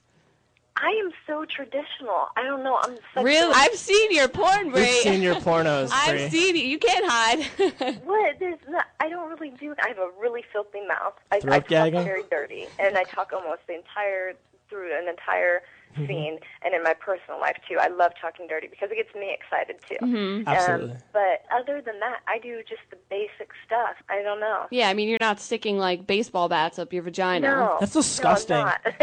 I 0.80 0.90
am 1.04 1.12
so 1.26 1.44
traditional. 1.46 2.28
I 2.36 2.44
don't 2.44 2.62
know. 2.64 2.78
I'm 2.84 2.98
such 3.16 3.24
Really? 3.24 3.52
A, 3.52 3.56
I've 3.56 3.74
seen 3.74 4.12
your 4.14 4.28
porn, 4.28 4.70
Bree. 4.70 4.82
We've 4.82 5.02
seen 5.02 5.22
your 5.24 5.36
pornos, 5.36 5.90
Bree. 5.90 6.24
I've 6.26 6.32
seen 6.32 6.56
it. 6.56 6.66
You 6.66 6.78
can't 6.78 7.06
hide. 7.08 7.98
What? 8.04 8.38
There's 8.40 8.60
not. 8.70 8.86
I 9.00 9.10
don't 9.10 9.28
really 9.30 9.50
do. 9.60 9.74
I 9.82 9.88
have 9.88 9.98
a 9.98 10.10
really 10.20 10.44
filthy 10.54 10.86
mouth. 10.88 11.14
I, 11.32 11.40
Throat 11.40 11.54
I 11.54 11.60
talk 11.60 11.68
gagging? 11.70 12.04
very 12.04 12.24
dirty, 12.30 12.68
and 12.80 12.96
I 12.98 13.04
talk 13.04 13.34
almost 13.34 13.62
the 13.68 13.76
entire 13.76 14.34
through 14.70 14.96
an 14.96 15.08
entire 15.08 15.64
Mm-hmm. 15.98 16.08
scene, 16.08 16.40
and 16.64 16.74
in 16.74 16.84
my 16.84 16.94
personal 16.94 17.40
life 17.40 17.58
too. 17.68 17.78
I 17.80 17.88
love 17.88 18.12
talking 18.22 18.48
dirty 18.48 18.68
because 18.68 18.90
it 18.92 18.96
gets 18.96 19.14
me 19.16 19.34
excited 19.34 19.78
too. 19.88 19.98
Mm-hmm. 20.06 20.48
Absolutely. 20.48 20.92
Um, 20.92 20.98
but 21.14 21.44
other 21.54 21.82
than 21.82 22.00
that, 22.00 22.20
I 22.28 22.40
do 22.40 22.62
just 22.68 22.82
the 22.90 22.98
basic 23.10 23.50
stuff. 23.66 23.96
I 24.10 24.22
don't 24.22 24.40
know. 24.40 24.66
yeah, 24.72 24.90
I 24.90 24.94
mean, 24.94 25.10
you're 25.10 25.18
not 25.22 25.40
sticking 25.40 25.78
like 25.78 26.06
baseball 26.08 26.50
bats 26.50 26.80
up 26.80 26.94
your 26.94 27.04
vagina. 27.04 27.48
No, 27.48 27.78
That's 27.80 27.96
no, 27.96 28.00
I'm 28.00 28.04
disgusting. 28.04 28.58
not. 28.58 28.82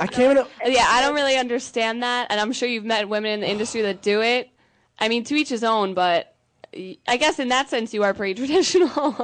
I 0.00 0.06
can't 0.06 0.38
even. 0.38 0.46
Yeah, 0.66 0.86
I 0.88 1.00
don't 1.00 1.14
really 1.14 1.36
understand 1.36 2.02
that, 2.02 2.28
and 2.30 2.40
I'm 2.40 2.52
sure 2.52 2.68
you've 2.68 2.84
met 2.84 3.08
women 3.08 3.32
in 3.32 3.40
the 3.40 3.50
industry 3.50 3.82
that 3.82 4.02
do 4.02 4.20
it. 4.22 4.50
I 4.98 5.08
mean, 5.08 5.24
to 5.24 5.34
each 5.34 5.48
his 5.48 5.64
own, 5.64 5.94
but 5.94 6.34
I 7.06 7.16
guess 7.16 7.38
in 7.38 7.48
that 7.48 7.68
sense, 7.70 7.94
you 7.94 8.02
are 8.04 8.14
pretty 8.14 8.34
traditional. 8.46 9.14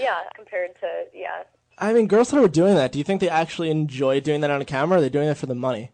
yeah, 0.00 0.20
compared 0.34 0.74
to 0.80 1.04
yeah. 1.14 1.42
I 1.82 1.92
mean, 1.92 2.06
girls 2.06 2.30
that 2.30 2.40
are 2.40 2.46
doing 2.46 2.76
that, 2.76 2.92
do 2.92 2.98
you 2.98 3.04
think 3.04 3.20
they 3.20 3.28
actually 3.28 3.68
enjoy 3.68 4.20
doing 4.20 4.40
that 4.42 4.50
on 4.50 4.64
camera? 4.64 4.96
Or 4.96 4.98
are 4.98 5.00
they 5.02 5.08
doing 5.08 5.26
that 5.26 5.36
for 5.36 5.46
the 5.46 5.54
money? 5.56 5.90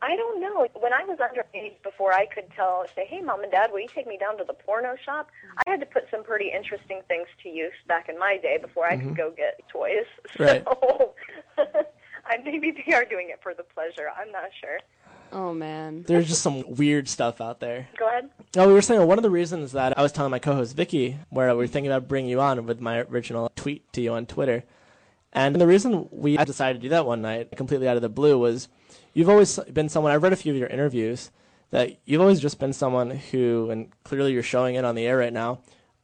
I 0.00 0.14
don't 0.14 0.40
know. 0.40 0.68
When 0.74 0.92
I 0.92 1.02
was 1.04 1.18
underage, 1.18 1.82
before 1.82 2.12
I 2.12 2.26
could 2.26 2.44
tell, 2.54 2.84
say, 2.94 3.04
"Hey, 3.04 3.20
mom 3.20 3.42
and 3.42 3.50
dad, 3.50 3.72
will 3.72 3.80
you 3.80 3.88
take 3.92 4.06
me 4.06 4.16
down 4.16 4.38
to 4.38 4.44
the 4.44 4.52
porno 4.52 4.94
shop?" 5.04 5.26
Mm-hmm. 5.26 5.58
I 5.66 5.70
had 5.72 5.80
to 5.80 5.86
put 5.86 6.04
some 6.08 6.22
pretty 6.22 6.52
interesting 6.54 7.00
things 7.08 7.26
to 7.42 7.48
use 7.48 7.72
back 7.88 8.08
in 8.08 8.16
my 8.16 8.38
day 8.40 8.58
before 8.60 8.86
I 8.86 8.96
could 8.96 9.06
mm-hmm. 9.06 9.14
go 9.14 9.34
get 9.36 9.60
toys. 9.68 10.06
Right. 10.38 10.62
So 10.64 11.14
I, 12.26 12.36
maybe 12.44 12.70
they 12.86 12.92
are 12.94 13.04
doing 13.04 13.30
it 13.30 13.40
for 13.42 13.54
the 13.54 13.64
pleasure. 13.64 14.08
I'm 14.16 14.30
not 14.30 14.50
sure. 14.60 14.78
Oh 15.34 15.52
man. 15.52 16.04
There's 16.06 16.28
just 16.28 16.42
some 16.42 16.62
weird 16.76 17.08
stuff 17.08 17.40
out 17.40 17.58
there. 17.58 17.88
Go 17.98 18.06
ahead. 18.06 18.30
No, 18.54 18.68
we 18.68 18.72
were 18.72 18.80
saying 18.80 19.04
one 19.04 19.18
of 19.18 19.24
the 19.24 19.30
reasons 19.30 19.72
that 19.72 19.98
I 19.98 20.02
was 20.02 20.12
telling 20.12 20.30
my 20.30 20.38
co-host 20.38 20.76
Vicky, 20.76 21.18
where 21.28 21.48
we 21.48 21.56
were 21.56 21.66
thinking 21.66 21.90
about 21.90 22.06
bringing 22.06 22.30
you 22.30 22.40
on 22.40 22.64
with 22.66 22.80
my 22.80 23.00
original 23.00 23.50
tweet 23.56 23.92
to 23.94 24.00
you 24.00 24.12
on 24.12 24.26
Twitter, 24.26 24.62
and 25.32 25.56
the 25.56 25.66
reason 25.66 26.08
we 26.12 26.36
decided 26.36 26.74
to 26.74 26.82
do 26.82 26.88
that 26.90 27.04
one 27.04 27.20
night, 27.20 27.50
completely 27.56 27.88
out 27.88 27.96
of 27.96 28.02
the 28.02 28.08
blue, 28.08 28.38
was 28.38 28.68
you've 29.12 29.28
always 29.28 29.58
been 29.72 29.88
someone. 29.88 30.12
I've 30.12 30.22
read 30.22 30.32
a 30.32 30.36
few 30.36 30.52
of 30.52 30.58
your 30.58 30.68
interviews 30.68 31.32
that 31.70 31.98
you've 32.04 32.20
always 32.20 32.38
just 32.38 32.60
been 32.60 32.72
someone 32.72 33.10
who, 33.10 33.70
and 33.70 33.90
clearly 34.04 34.32
you're 34.32 34.44
showing 34.44 34.76
it 34.76 34.84
on 34.84 34.94
the 34.94 35.04
air 35.04 35.16
right 35.18 35.32
now, 35.32 35.58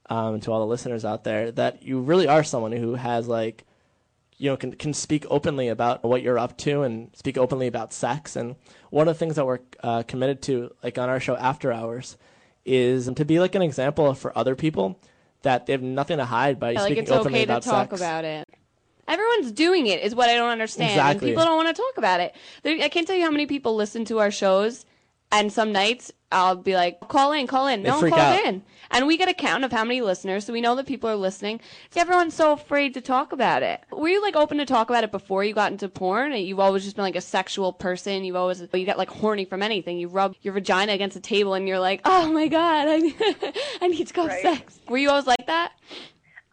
um, 0.09 0.41
to 0.41 0.51
all 0.51 0.59
the 0.59 0.67
listeners 0.67 1.05
out 1.05 1.23
there, 1.23 1.53
that 1.53 1.85
you 1.85 2.01
really 2.01 2.27
are 2.27 2.43
someone 2.43 2.73
who 2.73 2.97
has 2.97 3.29
like 3.29 3.65
you 4.41 4.49
know 4.49 4.57
can 4.57 4.73
can 4.73 4.95
speak 4.95 5.27
openly 5.29 5.69
about 5.69 6.03
what 6.03 6.23
you're 6.23 6.39
up 6.39 6.57
to 6.57 6.83
and 6.83 7.11
speak 7.15 7.37
openly 7.37 7.67
about 7.67 7.93
sex 7.93 8.37
and 8.37 8.57
one 8.89 9.07
of 9.07 9.15
the 9.15 9.19
things 9.19 9.37
that 9.37 9.47
we're 9.47 9.59
uh, 9.83 10.03
committed 10.05 10.41
to 10.41 10.75
like 10.83 10.97
on 10.97 11.09
our 11.11 11.21
show 11.21 11.37
after 11.37 11.71
hours 11.71 12.17
is 12.65 13.11
to 13.15 13.25
be 13.25 13.39
like 13.39 13.55
an 13.55 13.63
example 13.63 14.15
for 14.15 14.37
other 14.37 14.57
people 14.57 14.99
that 15.43 15.67
they 15.67 15.73
have 15.73 15.83
nothing 15.83 16.17
to 16.17 16.25
hide 16.25 16.59
by 16.59 16.73
like 16.73 16.85
speaking 16.85 17.03
it's 17.03 17.13
openly 17.13 17.41
okay 17.41 17.47
to 17.47 17.61
talk 17.61 17.91
sex 17.91 18.01
about 18.01 18.25
it. 18.25 18.49
Everyone's 19.09 19.51
doing 19.51 19.87
it, 19.89 20.03
is 20.03 20.15
what 20.15 20.29
I 20.29 20.35
don't 20.35 20.51
understand. 20.51 20.93
And 20.93 21.01
Exactly. 21.01 21.31
people 21.31 21.45
don't 21.45 21.57
want 21.57 21.75
to 21.75 21.83
talk 21.83 21.99
about 21.99 22.21
it. 22.21 22.35
There, 22.63 22.81
I 22.81 22.89
can't 22.89 23.07
tell 23.07 23.17
you 23.17 23.25
how 23.25 23.31
many 23.31 23.47
people 23.47 23.75
listen 23.75 24.05
to 24.05 24.21
our 24.21 24.31
shows, 24.31 24.87
and 25.33 25.53
some 25.53 25.73
nights 25.73 26.13
I'll 26.31 26.55
be 26.55 26.77
like, 26.77 27.01
"Call 27.09 27.33
in, 27.33 27.47
call 27.49 27.67
in." 27.67 27.83
They 27.83 27.89
no 27.89 28.01
one 28.01 28.11
calls 28.11 28.23
out. 28.23 28.45
in, 28.45 28.63
and 28.91 29.07
we 29.07 29.17
get 29.17 29.29
a 29.29 29.35
count 29.35 29.65
of 29.65 29.73
how 29.73 29.85
many 29.85 30.01
listeners, 30.01 30.45
so 30.45 30.53
we 30.53 30.61
know 30.61 30.75
that 30.77 30.87
people 30.87 31.09
are 31.11 31.17
listening. 31.17 31.61
See, 31.91 32.01
Everyone's 32.01 32.35
so 32.35 32.53
afraid 32.53 32.95
to 32.95 33.01
talk 33.01 33.33
about 33.33 33.63
it. 33.63 33.81
Were 33.93 34.09
you 34.09 34.21
like 34.23 34.37
open 34.37 34.59
to 34.59 34.67
talk 34.67 34.91
about 34.91 35.05
it 35.05 35.11
before 35.13 35.45
you 35.45 35.55
got 35.55 35.73
into 35.73 35.89
porn? 35.89 36.33
You've 36.33 36.61
always 36.61 36.85
just 36.85 36.97
been 36.97 37.05
like 37.05 37.17
a 37.17 37.21
sexual 37.21 37.73
person. 37.73 38.25
You've 38.25 38.37
always 38.37 38.61
you 38.61 38.85
get 38.85 38.99
like 38.99 39.11
horny 39.11 39.45
from 39.45 39.63
anything. 39.63 39.99
You 39.99 40.09
rub 40.09 40.35
your 40.43 40.55
vagina 40.55 40.93
against 40.93 41.17
a 41.17 41.21
table, 41.21 41.55
and 41.55 41.69
you're 41.69 41.79
like, 41.81 42.01
"Oh 42.05 42.33
my 42.33 42.49
god, 42.49 42.87
I, 42.89 43.53
I 43.83 43.89
need 43.89 44.07
to 44.09 44.15
go 44.15 44.23
have 44.23 44.31
Right. 44.33 44.43
sex." 44.43 44.81
Were 44.89 44.99
you 44.99 45.11
always 45.11 45.27
like 45.27 45.47
that? 45.47 45.73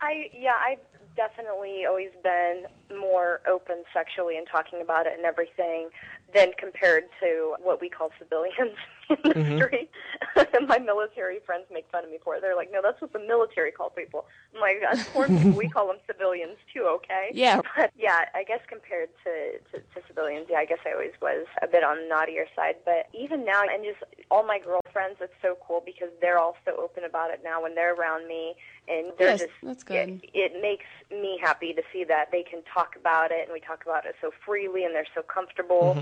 I 0.02 0.30
yeah, 0.38 0.54
I've 0.66 0.80
definitely 1.16 1.86
always 1.88 2.12
been 2.24 2.66
more 3.00 3.42
open 3.50 3.84
sexually 3.94 4.38
and 4.38 4.46
talking 4.52 4.82
about 4.82 5.08
it 5.08 5.14
and 5.18 5.26
everything 5.26 5.90
than 6.34 6.52
compared 6.60 7.06
to 7.20 7.56
what 7.64 7.82
we 7.82 7.90
call 7.90 8.10
civilians 8.20 8.78
in 9.10 9.18
the 9.24 9.36
Mm-hmm. 9.38 9.58
street. 9.66 9.90
My 10.68 10.80
military 10.80 11.40
friends 11.46 11.66
make 11.72 11.86
fun 11.92 12.04
of 12.04 12.10
me 12.10 12.18
for 12.24 12.36
it. 12.36 12.42
They're 12.42 12.56
like, 12.56 12.72
"No, 12.72 12.80
that's 12.84 13.00
what 13.02 13.14
the 13.14 13.20
military 13.20 13.72
call 13.72 13.90
people." 13.90 14.26
I'm 14.54 14.62
like, 14.62 14.78
"Us 14.90 15.08
poor 15.14 15.28
people, 15.28 15.56
we 15.56 15.68
call 15.68 15.88
them 15.88 15.98
civilians 16.08 16.58
too, 16.74 16.86
okay?" 17.00 17.30
Yeah. 17.34 17.62
But 17.78 17.92
yeah, 17.96 18.26
I 18.34 18.44
guess 18.44 18.60
compared 18.68 19.10
to, 19.24 19.60
to, 19.72 19.80
to 19.80 20.08
civilians, 20.08 20.48
yeah, 20.50 20.58
I 20.58 20.66
guess 20.66 20.80
I 20.86 20.94
always 20.94 21.12
was 21.22 21.46
a 21.62 21.68
bit 21.68 21.84
on 21.84 21.98
the 21.98 22.08
naughtier 22.10 22.46
side. 22.56 22.76
But 22.86 23.08
even 23.14 23.46
now, 23.46 23.62
and 23.62 23.84
just 23.86 24.04
all 24.32 24.44
my 24.46 24.60
girlfriends, 24.60 25.18
it's 25.22 25.34
so 25.42 25.58
cool 25.66 25.82
because 25.86 26.10
they're 26.22 26.40
all 26.40 26.56
so 26.66 26.76
open 26.82 27.04
about 27.04 27.30
it 27.32 27.42
now 27.44 27.62
when 27.62 27.76
they're 27.76 27.94
around 27.94 28.28
me, 28.28 28.56
and 28.88 29.12
they're 29.18 29.30
Yes, 29.30 29.40
just 29.42 29.52
that's 29.64 29.84
good. 29.84 30.22
It, 30.24 30.30
it 30.34 30.62
makes 30.62 30.86
me 31.12 31.40
happy 31.42 31.74
to 31.74 31.82
see 31.94 32.04
that 32.06 32.32
they 32.32 32.44
can 32.44 32.62
talk 32.74 32.96
about 32.96 33.32
it, 33.32 33.44
and 33.44 33.54
we 33.54 33.60
talk 33.60 33.84
about 33.86 34.06
it 34.06 34.16
so 34.22 34.32
freely, 34.46 34.84
and 34.84 34.94
they're 34.96 35.06
so 35.16 35.22
comfortable, 35.22 35.96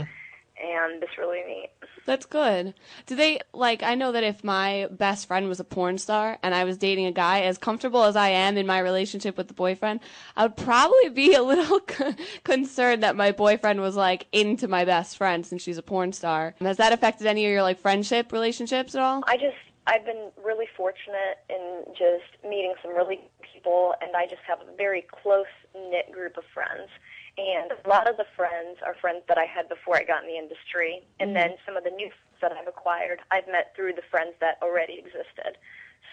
and 0.62 1.04
it's 1.04 1.18
really 1.18 1.42
neat. 1.48 1.70
That's 2.06 2.26
good. 2.26 2.74
Do 3.08 3.16
they 3.16 3.40
like? 3.54 3.82
I 3.84 3.96
know 3.96 4.12
that 4.12 4.24
if 4.24 4.44
my 4.44 4.88
best 4.92 5.28
friend 5.28 5.48
was 5.48 5.60
a 5.60 5.64
porn 5.64 5.98
star 5.98 6.38
and 6.44 6.54
I 6.54 6.64
was 6.64 6.78
dating 6.78 7.08
a 7.08 7.12
guy, 7.12 7.42
as 7.42 7.58
comfortable 7.58 8.04
as 8.04 8.16
I 8.16 8.30
am 8.30 8.58
in 8.58 8.68
my 8.68 8.80
relationship 8.80 9.38
with 9.38 9.48
the 9.48 9.54
boyfriend, 9.54 10.02
I 10.36 10.44
would 10.44 10.56
probably 10.56 11.10
be 11.10 11.34
a 11.34 11.42
little 11.42 11.80
concerned 12.44 13.04
that 13.04 13.16
my 13.16 13.32
boyfriend 13.32 13.82
was 13.82 13.96
like 13.96 14.28
into 14.32 14.68
my 14.68 14.86
best 14.86 15.18
friend 15.18 15.46
since 15.46 15.62
she's 15.62 15.78
a 15.78 15.84
porn 15.84 16.14
star. 16.14 16.56
Has 16.62 16.78
that 16.78 16.94
affected 16.94 17.28
any 17.28 17.46
of 17.46 17.52
your 17.52 17.64
like 17.64 17.80
friendship 17.80 18.32
relationships 18.32 18.96
at 18.96 19.02
all? 19.02 19.24
I 19.28 19.38
just 19.38 19.58
I've 19.88 20.06
been 20.06 20.32
really 20.44 20.66
fortunate 20.76 21.40
in 21.50 21.84
just 21.90 22.44
meeting 22.44 22.74
some 22.82 22.96
really 22.96 23.20
people, 23.54 23.94
and 24.02 24.16
I 24.16 24.26
just 24.26 24.42
have 24.48 24.60
a 24.62 24.76
very 24.76 25.06
close 25.24 25.46
knit 25.76 26.12
group 26.12 26.38
of 26.38 26.44
friends. 26.54 26.90
And 27.38 27.72
a 27.72 27.90
lot 27.90 28.10
of 28.10 28.16
the 28.16 28.26
friends 28.36 28.80
are 28.86 28.96
friends 28.96 29.24
that 29.28 29.38
I 29.38 29.46
had 29.46 29.68
before 29.68 29.98
I 29.98 30.04
got 30.04 30.24
in 30.24 30.30
the 30.30 30.38
industry, 30.38 31.04
and 31.20 31.36
then 31.36 31.56
some 31.66 31.76
of 31.76 31.84
the 31.84 31.90
new 31.90 32.08
friends 32.08 32.40
that 32.42 32.52
I've 32.54 32.68
acquired, 32.68 33.20
I've 33.32 33.48
met 33.48 33.76
through 33.76 33.94
the 33.94 34.08
friends 34.10 34.36
that 34.40 34.58
already 34.62 34.98
existed. 35.00 35.58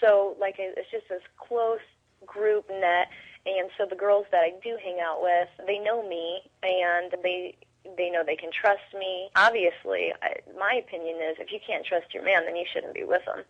So 0.01 0.37
like 0.41 0.57
it's 0.59 0.91
just 0.91 1.09
this 1.09 1.23
close 1.39 1.85
group 2.27 2.69
net, 2.69 3.09
and 3.47 3.71
so 3.79 3.87
the 3.89 3.97
girls 3.97 4.27
that 4.33 4.43
I 4.43 4.53
do 4.65 4.77
hang 4.83 4.99
out 5.01 5.23
with, 5.23 5.49
they 5.67 5.79
know 5.79 6.07
me, 6.09 6.41
and 6.63 7.15
they 7.23 7.55
they 7.97 8.11
know 8.11 8.23
they 8.25 8.37
can 8.37 8.51
trust 8.51 8.95
me. 8.99 9.29
Obviously, 9.37 10.13
I, 10.23 10.37
my 10.59 10.75
opinion 10.75 11.17
is 11.17 11.37
if 11.39 11.53
you 11.53 11.59
can't 11.65 11.87
trust 11.87 12.13
your 12.15 12.25
man, 12.25 12.47
then 12.47 12.57
you 12.57 12.65
shouldn't 12.73 12.95
be 12.95 13.05
with 13.05 13.23
him. 13.23 13.45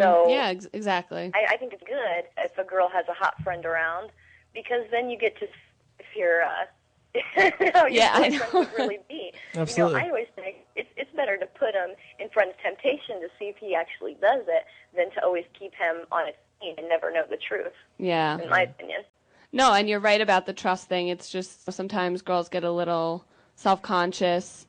So 0.00 0.28
yeah, 0.28 0.48
ex- 0.48 0.68
exactly. 0.72 1.30
I, 1.34 1.54
I 1.54 1.56
think 1.56 1.72
it's 1.72 1.82
good 1.82 2.24
if 2.38 2.56
a 2.58 2.64
girl 2.64 2.88
has 2.88 3.04
a 3.08 3.12
hot 3.12 3.42
friend 3.42 3.64
around 3.66 4.10
because 4.54 4.84
then 4.90 5.10
you 5.10 5.18
get 5.18 5.38
to 5.40 5.46
if 5.98 6.06
you're 6.16 6.42
uh, 6.42 6.64
how 7.34 7.86
your 7.86 7.88
Yeah, 7.88 8.10
I 8.14 8.30
boyfriend 8.30 8.52
know. 8.52 8.68
really 8.78 8.98
be. 9.08 9.32
Absolutely. 9.54 10.00
You 10.00 10.00
know, 10.00 10.06
I 10.06 10.08
always 10.08 10.26
think 10.36 10.56
it's 10.74 10.88
it's 10.96 11.10
better 11.16 11.36
to 11.36 11.46
put 11.46 11.74
him 11.74 11.90
in 12.18 12.28
front 12.30 12.50
of 12.50 12.56
temptation 12.58 13.20
to 13.20 13.28
see 13.38 13.46
if 13.46 13.56
he 13.56 13.74
actually 13.74 14.14
does 14.20 14.44
it 14.48 14.64
than 14.96 15.10
to 15.12 15.24
always 15.24 15.44
keep 15.58 15.74
him 15.74 15.96
on 16.12 16.28
a 16.28 16.32
feet 16.60 16.74
and 16.78 16.88
never 16.88 17.12
know 17.12 17.22
the 17.28 17.36
truth. 17.36 17.72
Yeah. 17.98 18.38
In 18.40 18.48
my 18.50 18.62
opinion. 18.62 19.02
No, 19.52 19.72
and 19.72 19.88
you're 19.88 20.00
right 20.00 20.20
about 20.20 20.44
the 20.46 20.52
trust 20.52 20.88
thing. 20.88 21.08
It's 21.08 21.30
just 21.30 21.70
sometimes 21.72 22.20
girls 22.22 22.48
get 22.48 22.64
a 22.64 22.70
little 22.70 23.24
self 23.54 23.80
conscious 23.82 24.66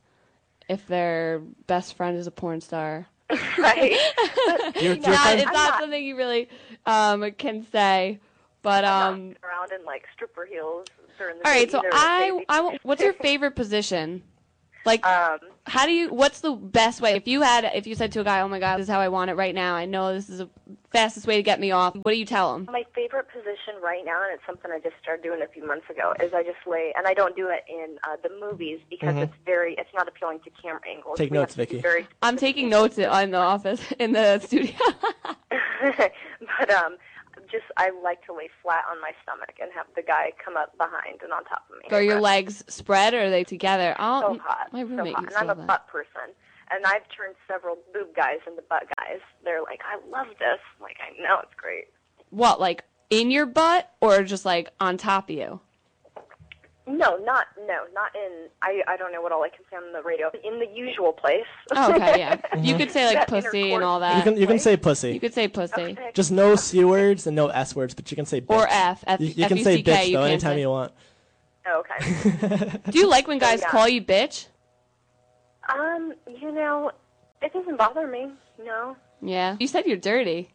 if 0.68 0.86
their 0.86 1.40
best 1.66 1.94
friend 1.94 2.16
is 2.16 2.26
a 2.26 2.30
porn 2.30 2.60
star. 2.60 3.06
right. 3.58 3.92
You're- 3.92 4.82
You 4.82 4.88
you're 4.94 4.96
Not- 4.96 5.34
it's 5.36 5.44
not, 5.44 5.52
not- 5.54 5.80
something 5.80 6.02
you 6.02 6.16
really 6.16 6.48
um, 6.86 7.30
can 7.32 7.66
say. 7.70 8.20
But 8.62 8.84
I'm 8.84 9.14
um, 9.14 9.28
not 9.28 9.36
around 9.44 9.72
in 9.80 9.84
like 9.84 10.04
stripper 10.14 10.44
heels 10.44 10.86
during 11.18 11.38
the 11.38 11.46
all 11.46 11.52
right. 11.52 11.70
So 11.70 11.82
I. 11.92 12.44
I, 12.48 12.78
what's 12.82 13.02
your 13.02 13.12
favorite 13.12 13.56
position? 13.56 14.22
Like, 14.84 15.04
um 15.06 15.38
how 15.68 15.86
do 15.86 15.92
you? 15.92 16.08
What's 16.08 16.40
the 16.40 16.52
best 16.52 17.00
way? 17.00 17.12
If 17.12 17.28
you 17.28 17.42
had, 17.42 17.70
if 17.74 17.86
you 17.86 17.94
said 17.94 18.10
to 18.12 18.20
a 18.20 18.24
guy, 18.24 18.40
"Oh 18.40 18.48
my 18.48 18.58
God, 18.58 18.78
this 18.78 18.84
is 18.84 18.90
how 18.90 19.00
I 19.00 19.08
want 19.08 19.30
it 19.30 19.34
right 19.34 19.54
now. 19.54 19.74
I 19.74 19.84
know 19.84 20.14
this 20.14 20.28
is 20.28 20.38
the 20.38 20.48
fastest 20.90 21.26
way 21.26 21.36
to 21.36 21.42
get 21.42 21.60
me 21.60 21.70
off." 21.70 21.94
What 21.94 22.12
do 22.12 22.18
you 22.18 22.24
tell 22.24 22.54
him? 22.54 22.68
My 22.72 22.84
favorite 22.94 23.26
position 23.28 23.80
right 23.82 24.04
now, 24.04 24.22
and 24.22 24.32
it's 24.32 24.42
something 24.46 24.70
I 24.70 24.78
just 24.80 24.96
started 25.02 25.22
doing 25.22 25.42
a 25.42 25.46
few 25.46 25.66
months 25.66 25.88
ago, 25.90 26.14
is 26.22 26.32
I 26.32 26.42
just 26.42 26.58
lay, 26.66 26.92
and 26.96 27.06
I 27.06 27.14
don't 27.14 27.36
do 27.36 27.48
it 27.48 27.64
in 27.68 27.98
uh, 28.04 28.16
the 28.22 28.30
movies 28.40 28.80
because 28.88 29.16
it's 29.16 29.34
very, 29.44 29.74
it's 29.74 29.90
not 29.94 30.08
appealing 30.08 30.40
to 30.40 30.50
camera 30.62 30.80
angles. 30.90 31.18
Take 31.18 31.30
We 31.30 31.38
notes, 31.38 31.54
have 31.54 31.68
Vicky. 31.68 31.80
Very, 31.82 32.06
I'm 32.22 32.36
taking 32.36 32.68
notes 32.68 32.96
in 32.98 33.30
the 33.30 33.36
office 33.36 33.82
in 33.98 34.12
the 34.12 34.38
studio. 34.38 34.74
but 36.58 36.70
um, 36.70 36.96
just 37.50 37.64
I 37.76 37.90
like 38.02 38.24
to 38.26 38.32
lay 38.32 38.48
flat 38.62 38.84
on 38.90 39.00
my 39.00 39.12
stomach 39.22 39.54
and 39.60 39.70
have 39.74 39.86
the 39.96 40.02
guy 40.02 40.32
come 40.42 40.56
up 40.56 40.76
behind 40.76 41.20
and 41.22 41.32
on 41.32 41.44
top 41.44 41.64
of 41.70 41.76
me. 41.78 41.96
are 41.96 42.02
your 42.02 42.20
legs 42.20 42.64
spread 42.68 43.14
or 43.14 43.24
are 43.24 43.30
they 43.30 43.44
together? 43.44 43.94
Oh, 43.98 44.34
so 44.34 44.38
hot, 44.42 44.72
my 44.72 44.82
so 44.82 44.86
roommate 44.88 45.14
hot, 45.14 45.26
and 45.26 45.36
I'm 45.36 45.50
a 45.50 45.54
that. 45.54 45.66
butt 45.66 45.88
person. 45.88 46.34
And 46.70 46.84
I've 46.84 47.08
turned 47.08 47.34
several 47.50 47.78
boob 47.94 48.14
guys 48.14 48.38
into 48.46 48.62
butt 48.68 48.84
guys. 48.98 49.20
They're 49.42 49.62
like, 49.62 49.80
I 49.90 49.96
love 50.10 50.28
this. 50.38 50.60
I'm 50.76 50.82
like, 50.82 50.98
I 51.00 51.20
know 51.22 51.38
it's 51.42 51.54
great. 51.56 51.86
What, 52.30 52.60
like 52.60 52.84
in 53.10 53.30
your 53.30 53.46
butt 53.46 53.90
or 54.00 54.22
just 54.22 54.44
like 54.44 54.70
on 54.78 54.98
top 54.98 55.30
of 55.30 55.36
you? 55.36 55.60
No, 56.88 57.16
not 57.18 57.46
no, 57.66 57.84
not 57.92 58.14
in. 58.16 58.48
I 58.62 58.80
I 58.88 58.96
don't 58.96 59.12
know 59.12 59.20
what 59.20 59.30
all 59.30 59.42
I 59.44 59.50
can 59.50 59.60
say 59.70 59.76
on 59.76 59.92
the 59.92 60.02
radio. 60.02 60.30
In 60.42 60.58
the 60.58 60.66
usual 60.74 61.12
place. 61.12 61.44
Oh, 61.76 61.92
okay, 61.94 62.18
yeah. 62.18 62.40
You 62.56 62.76
could 62.76 62.90
say 62.90 63.04
like 63.06 63.14
That 63.18 63.28
pussy 63.28 63.72
and 63.72 63.84
all 63.84 64.00
that. 64.00 64.16
you 64.16 64.24
that. 64.24 64.30
can 64.32 64.40
you 64.40 64.46
can 64.46 64.58
say 64.58 64.76
pussy. 64.76 65.12
You 65.12 65.20
could 65.20 65.34
say 65.34 65.48
pussy. 65.48 65.82
Okay. 65.82 66.10
Just 66.14 66.32
no 66.32 66.56
c 66.56 66.82
words 66.84 67.26
and 67.26 67.36
no 67.36 67.48
s 67.48 67.76
words, 67.76 67.94
but 67.94 68.10
you 68.10 68.16
can 68.16 68.24
say 68.26 68.40
bitch. 68.40 68.56
Or 68.56 68.66
F. 68.70 69.04
F- 69.06 69.20
You, 69.20 69.26
you 69.28 69.46
can 69.46 69.58
say 69.58 69.82
bitch 69.82 69.84
though 70.12 70.20
can't 70.20 70.32
anytime 70.32 70.56
say. 70.56 70.60
you 70.60 70.70
want. 70.70 70.92
Oh, 71.66 71.82
okay. 71.84 72.80
Do 72.90 72.98
you 72.98 73.06
like 73.06 73.28
when 73.28 73.38
guys 73.38 73.60
yeah. 73.60 73.68
call 73.70 73.86
you 73.88 74.00
bitch? 74.02 74.46
um, 75.68 76.14
you 76.40 76.50
know, 76.50 76.90
it 77.42 77.52
doesn't 77.52 77.76
bother 77.76 78.06
me. 78.06 78.32
No. 78.64 78.96
Yeah. 79.20 79.56
You 79.60 79.66
said 79.66 79.84
you're 79.84 79.98
dirty. 79.98 80.50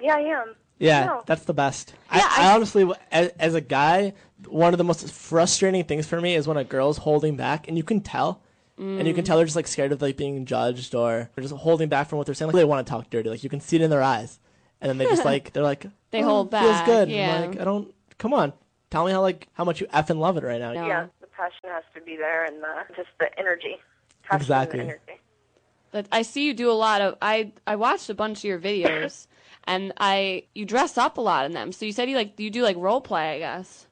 Yeah, 0.00 0.14
I 0.14 0.20
am. 0.20 0.54
Yeah, 0.78 1.06
No. 1.06 1.22
that's 1.26 1.44
the 1.44 1.54
best. 1.54 1.94
Yeah, 2.12 2.20
I, 2.22 2.42
I- 2.44 2.50
I 2.50 2.54
honestly, 2.54 2.90
as, 3.10 3.28
as 3.38 3.54
a 3.54 3.60
guy, 3.60 4.12
one 4.46 4.74
of 4.74 4.78
the 4.78 4.84
most 4.84 5.10
frustrating 5.12 5.84
things 5.84 6.06
for 6.06 6.20
me 6.20 6.34
is 6.34 6.46
when 6.46 6.56
a 6.56 6.64
girl's 6.64 6.98
holding 6.98 7.36
back, 7.36 7.68
and 7.68 7.76
you 7.76 7.82
can 7.82 8.00
tell, 8.00 8.42
and 8.76 9.08
you 9.08 9.14
can 9.14 9.24
mm. 9.24 9.26
tell 9.26 9.38
they're 9.38 9.46
just 9.46 9.56
like 9.56 9.66
scared 9.66 9.92
of 9.92 10.02
like 10.02 10.16
being 10.16 10.44
judged, 10.44 10.94
or 10.94 11.30
they're 11.34 11.42
just 11.42 11.54
holding 11.54 11.88
back 11.88 12.08
from 12.08 12.18
what 12.18 12.26
they're 12.26 12.34
saying. 12.34 12.48
Like 12.48 12.56
they 12.56 12.64
want 12.64 12.86
to 12.86 12.90
talk 12.90 13.08
dirty. 13.08 13.30
Like 13.30 13.42
you 13.42 13.48
can 13.48 13.60
see 13.60 13.76
it 13.76 13.82
in 13.82 13.90
their 13.90 14.02
eyes, 14.02 14.38
and 14.80 14.88
then 14.90 14.98
they 14.98 15.06
just 15.06 15.24
like 15.24 15.52
they're 15.52 15.62
like 15.62 15.86
They 16.10 16.22
"Oh, 16.22 16.26
hold 16.26 16.50
Feels 16.50 16.62
back, 16.62 16.86
good. 16.86 17.08
yeah. 17.08 17.36
I'm 17.36 17.50
like 17.50 17.60
I 17.60 17.64
don't. 17.64 17.94
Come 18.18 18.34
on, 18.34 18.52
tell 18.90 19.06
me 19.06 19.12
how 19.12 19.22
like 19.22 19.48
how 19.54 19.64
much 19.64 19.80
you 19.80 19.86
effing 19.88 20.18
love 20.18 20.36
it 20.36 20.44
right 20.44 20.60
now. 20.60 20.72
No. 20.72 20.86
Yeah, 20.86 21.06
the 21.20 21.26
passion 21.28 21.70
has 21.70 21.84
to 21.94 22.00
be 22.02 22.16
there, 22.16 22.44
and 22.44 22.62
the, 22.62 22.94
just 22.94 23.08
the 23.18 23.26
energy. 23.38 23.76
Passion 24.24 24.42
Exactly. 24.42 24.78
The 24.80 24.84
energy. 24.84 26.08
I 26.12 26.22
see 26.22 26.46
you 26.46 26.52
do 26.52 26.70
a 26.70 26.72
lot 26.72 27.00
of. 27.00 27.16
I 27.22 27.52
I 27.66 27.76
watched 27.76 28.10
a 28.10 28.14
bunch 28.14 28.38
of 28.40 28.44
your 28.44 28.58
videos, 28.58 29.26
and 29.66 29.92
I 29.98 30.44
you 30.54 30.64
dress 30.64 30.96
up 30.98 31.18
a 31.18 31.20
lot 31.20 31.44
in 31.46 31.52
them. 31.52 31.72
So 31.72 31.84
you 31.84 31.92
said 31.92 32.08
you 32.10 32.16
like 32.16 32.38
you 32.38 32.50
do 32.50 32.62
like 32.62 32.76
role 32.76 33.00
play, 33.00 33.34
I 33.36 33.38
guess. 33.38 33.86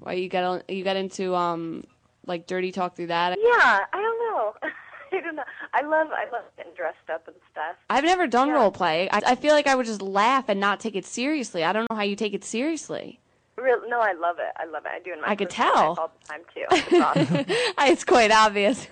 Why 0.00 0.12
you 0.14 0.28
get 0.28 0.44
on- 0.44 0.62
you 0.68 0.84
get 0.84 0.96
into 0.96 1.34
um 1.34 1.84
like 2.26 2.46
dirty 2.46 2.72
talk 2.72 2.96
through 2.96 3.08
that? 3.08 3.38
Yeah, 3.40 3.80
I 3.92 3.96
don't 4.00 4.18
know. 4.18 4.54
I 5.10 5.20
don't 5.22 5.36
know. 5.36 5.44
I 5.72 5.80
love 5.82 6.08
I 6.12 6.24
love 6.30 6.44
getting 6.56 6.74
dressed 6.76 7.08
up 7.12 7.26
and 7.26 7.36
stuff. 7.50 7.76
I've 7.88 8.04
never 8.04 8.26
done 8.26 8.48
Yeah. 8.48 8.54
role 8.54 8.70
play. 8.70 9.08
I, 9.10 9.20
I 9.28 9.34
feel 9.36 9.54
like 9.54 9.66
I 9.66 9.74
would 9.74 9.86
just 9.86 10.02
laugh 10.02 10.48
and 10.48 10.60
not 10.60 10.80
take 10.80 10.94
it 10.94 11.06
seriously. 11.06 11.64
I 11.64 11.72
don't 11.72 11.86
know 11.90 11.96
how 11.96 12.02
you 12.02 12.14
take 12.16 12.34
it 12.34 12.44
seriously. 12.44 13.18
Real, 13.56 13.80
no, 13.88 14.00
I 14.00 14.12
love 14.12 14.36
it. 14.38 14.52
I 14.56 14.66
love 14.66 14.84
it. 14.84 14.92
I 14.94 15.00
do 15.00 15.12
in 15.14 15.20
my 15.20 15.30
I 15.30 15.34
could 15.34 15.50
tell. 15.50 15.74
life 15.90 15.98
all 15.98 16.12
the 16.20 16.26
time 16.28 16.42
too. 16.54 16.64
It's 16.70 16.92
awesome. 16.92 17.44
it's 17.90 18.04
quite 18.04 18.30
obvious. 18.30 18.86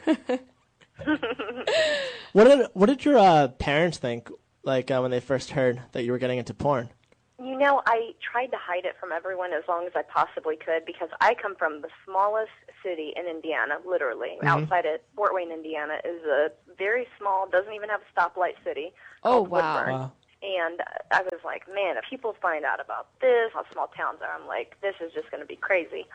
What 2.32 2.44
did 2.44 2.66
what 2.74 2.86
did 2.86 3.04
your 3.04 3.18
uh, 3.18 3.48
parents 3.48 3.98
think 3.98 4.30
like 4.66 4.90
uh, 4.90 4.98
when 4.98 5.10
they 5.10 5.20
first 5.20 5.50
heard 5.50 5.80
that 5.92 6.04
you 6.04 6.12
were 6.12 6.18
getting 6.18 6.38
into 6.38 6.52
porn? 6.52 6.90
You 7.38 7.58
know, 7.58 7.82
I 7.86 8.12
tried 8.20 8.46
to 8.46 8.56
hide 8.56 8.86
it 8.86 8.96
from 8.98 9.12
everyone 9.12 9.52
as 9.52 9.62
long 9.68 9.86
as 9.86 9.92
I 9.94 10.02
possibly 10.02 10.56
could 10.56 10.86
because 10.86 11.10
I 11.20 11.34
come 11.34 11.54
from 11.54 11.82
the 11.82 11.88
smallest 12.04 12.52
city 12.82 13.12
in 13.14 13.26
Indiana, 13.26 13.74
literally. 13.86 14.38
Outside 14.42 14.86
of 14.86 15.00
Fort 15.14 15.34
Wayne, 15.34 15.52
Indiana 15.52 15.98
is 16.02 16.22
a 16.24 16.48
very 16.78 17.06
small, 17.18 17.46
doesn't 17.46 17.74
even 17.74 17.90
have 17.90 18.00
a 18.00 18.18
stoplight 18.18 18.54
city. 18.64 18.92
Oh, 19.22 19.44
called 19.44 19.48
wow. 19.50 19.76
Woodburn. 19.76 19.94
Wow. 19.94 20.12
And 20.42 20.80
uh, 20.80 20.84
I 21.10 21.22
was 21.22 21.40
like, 21.44 21.66
man, 21.68 21.98
if 21.98 22.04
people 22.08 22.36
find 22.40 22.64
out 22.64 22.80
about 22.80 23.08
this, 23.20 23.50
how 23.52 23.64
small 23.70 23.88
towns 23.88 24.20
are, 24.22 24.32
I'm 24.32 24.46
like, 24.46 24.76
this 24.80 24.94
is 25.04 25.12
just 25.12 25.30
going 25.30 25.42
to 25.42 25.46
be 25.46 25.56
crazy. 25.56 26.06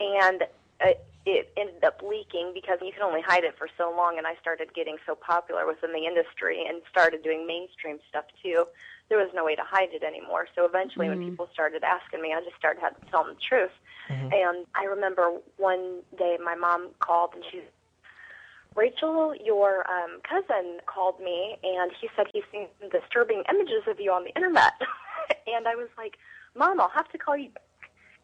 And 0.00 0.44
uh, 0.84 0.92
it 1.26 1.52
ended 1.56 1.84
up 1.84 2.00
leaking 2.02 2.52
because 2.54 2.78
you 2.80 2.92
can 2.92 3.02
only 3.02 3.20
hide 3.20 3.44
it 3.44 3.54
for 3.58 3.68
so 3.76 3.92
long. 3.94 4.16
And 4.16 4.26
I 4.26 4.34
started 4.40 4.72
getting 4.74 4.96
so 5.06 5.14
popular 5.14 5.66
within 5.66 5.92
the 5.92 6.06
industry 6.06 6.64
and 6.66 6.80
started 6.90 7.22
doing 7.22 7.46
mainstream 7.46 7.98
stuff 8.08 8.24
too. 8.42 8.64
There 9.08 9.18
was 9.18 9.28
no 9.34 9.44
way 9.44 9.54
to 9.54 9.62
hide 9.62 9.90
it 9.92 10.02
anymore. 10.02 10.46
So 10.54 10.64
eventually, 10.64 11.08
when 11.08 11.30
people 11.30 11.48
started 11.52 11.82
asking 11.84 12.22
me, 12.22 12.32
I 12.32 12.40
just 12.40 12.56
started 12.56 12.80
having 12.80 13.02
to 13.04 13.10
tell 13.10 13.24
them 13.24 13.34
the 13.34 13.40
truth. 13.40 13.74
And 14.32 14.66
I 14.74 14.84
remember 14.84 15.38
one 15.56 16.00
day 16.18 16.36
my 16.42 16.54
mom 16.54 16.90
called 16.98 17.30
and 17.34 17.44
she 17.50 17.62
Rachel, 18.76 19.34
your 19.34 19.84
um, 19.90 20.20
cousin 20.22 20.78
called 20.86 21.20
me 21.20 21.58
and 21.62 21.90
he 22.00 22.08
said 22.16 22.26
he's 22.32 22.44
seen 22.52 22.66
some 22.80 22.88
disturbing 22.88 23.42
images 23.50 23.82
of 23.88 23.98
you 24.00 24.12
on 24.12 24.24
the 24.24 24.34
internet. 24.34 24.72
and 25.46 25.66
I 25.66 25.74
was 25.74 25.88
like, 25.98 26.18
Mom, 26.56 26.80
I'll 26.80 26.90
have 26.90 27.08
to 27.10 27.18
call 27.18 27.36
you 27.36 27.50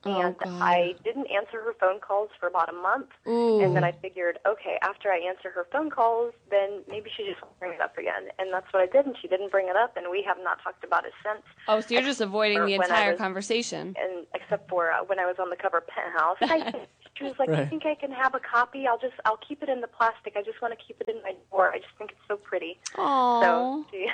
back. 0.06 0.36
Oh, 0.44 0.48
And 0.50 0.62
I 0.62 0.94
didn't 1.04 1.26
answer 1.30 1.60
her 1.62 1.74
phone 1.80 2.00
calls 2.00 2.30
for 2.40 2.46
about 2.48 2.68
a 2.68 2.72
month. 2.72 3.08
Ooh. 3.26 3.60
And 3.60 3.74
then 3.76 3.84
I 3.84 3.92
figured, 3.92 4.38
okay, 4.46 4.78
after 4.82 5.10
I 5.10 5.18
answer 5.18 5.50
her 5.50 5.66
phone 5.72 5.90
calls, 5.90 6.32
then 6.50 6.82
maybe 6.88 7.10
she 7.16 7.24
just 7.24 7.42
won't 7.42 7.58
bring 7.58 7.72
it 7.72 7.80
up 7.80 7.96
again. 7.98 8.28
And 8.38 8.52
that's 8.52 8.72
what 8.72 8.82
I 8.82 8.86
did, 8.86 9.06
and 9.06 9.16
she 9.20 9.28
didn't 9.28 9.50
bring 9.50 9.68
it 9.68 9.76
up, 9.76 9.96
and 9.96 10.06
we 10.10 10.22
have 10.26 10.38
not 10.42 10.62
talked 10.62 10.84
about 10.84 11.04
it 11.04 11.12
since. 11.24 11.42
oh, 11.68 11.80
so 11.80 11.94
you're 11.94 12.02
just 12.02 12.20
avoiding 12.20 12.64
the 12.64 12.74
entire 12.74 13.12
was- 13.12 13.18
conversation. 13.18 13.94
And 14.00 14.26
except 14.34 14.68
for 14.70 14.92
uh, 14.92 15.04
when 15.04 15.18
I 15.18 15.26
was 15.26 15.36
on 15.38 15.50
the 15.50 15.56
cover 15.56 15.78
of 15.78 15.86
Penthouse, 15.88 16.36
I, 16.42 16.86
she 17.16 17.24
was 17.24 17.34
like, 17.38 17.48
"I 17.48 17.52
Right. 17.60 17.68
think 17.70 17.86
I 17.86 17.94
can 17.94 18.10
have 18.12 18.34
a 18.34 18.40
copy. 18.40 18.86
I'll 18.86 18.98
just, 18.98 19.14
I'll 19.24 19.38
keep 19.38 19.62
it 19.62 19.68
in 19.68 19.80
the 19.80 19.86
plastic. 19.88 20.34
I 20.36 20.42
just 20.42 20.60
want 20.60 20.78
to 20.78 20.84
keep 20.84 21.00
it 21.00 21.08
in 21.08 21.22
my 21.22 21.34
drawer. 21.50 21.70
I 21.72 21.78
just 21.78 21.90
think 21.98 22.10
it's 22.12 22.20
so 22.28 22.36
pretty." 22.36 22.78
Oh. 22.98 23.40
So 23.42 23.86
she, 23.90 24.08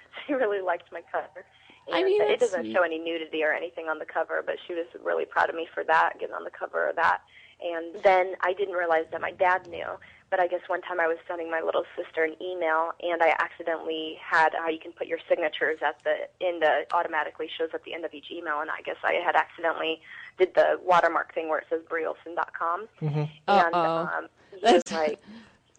she 0.26 0.32
really 0.34 0.60
liked 0.60 0.90
my 0.92 1.02
cover. 1.10 1.44
And 1.86 1.96
I 1.96 2.02
mean, 2.02 2.20
it 2.22 2.40
doesn't 2.40 2.62
sweet. 2.64 2.72
show 2.74 2.82
any 2.82 2.98
nudity 2.98 3.42
or 3.44 3.52
anything 3.52 3.86
on 3.88 3.98
the 3.98 4.04
cover, 4.06 4.42
but 4.44 4.56
she 4.66 4.74
was 4.74 4.86
really 5.04 5.24
proud 5.24 5.48
of 5.50 5.54
me 5.54 5.68
for 5.72 5.84
that, 5.84 6.14
getting 6.18 6.34
on 6.34 6.44
the 6.44 6.50
cover 6.50 6.88
of 6.88 6.96
that. 6.96 7.20
And 7.62 8.02
then 8.02 8.34
I 8.42 8.52
didn't 8.52 8.74
realize 8.74 9.04
that 9.12 9.20
my 9.20 9.30
dad 9.32 9.66
knew. 9.68 9.86
But 10.28 10.40
I 10.40 10.48
guess 10.48 10.60
one 10.66 10.82
time 10.82 10.98
I 10.98 11.06
was 11.06 11.18
sending 11.28 11.48
my 11.52 11.60
little 11.60 11.84
sister 11.96 12.24
an 12.24 12.34
email, 12.42 12.90
and 13.00 13.22
I 13.22 13.36
accidentally 13.38 14.18
had 14.20 14.48
how 14.58 14.68
you 14.68 14.80
can 14.80 14.90
put 14.90 15.06
your 15.06 15.20
signatures 15.28 15.78
at 15.86 15.98
the 16.02 16.26
end. 16.44 16.64
Uh, 16.64 16.80
automatically 16.92 17.48
shows 17.56 17.68
at 17.72 17.84
the 17.84 17.94
end 17.94 18.04
of 18.04 18.12
each 18.12 18.32
email, 18.32 18.58
and 18.60 18.68
I 18.68 18.82
guess 18.82 18.96
I 19.04 19.14
had 19.24 19.36
accidentally 19.36 20.00
did 20.36 20.52
the 20.56 20.80
watermark 20.82 21.32
thing 21.32 21.48
where 21.48 21.60
it 21.60 21.66
says 21.70 21.82
breeolson.com. 21.88 22.88
And 23.00 23.28
Uh-oh. 23.46 24.10
um, 24.18 24.26
he 24.50 24.56
was 24.62 24.82
That's- 24.82 24.92
like, 24.92 25.20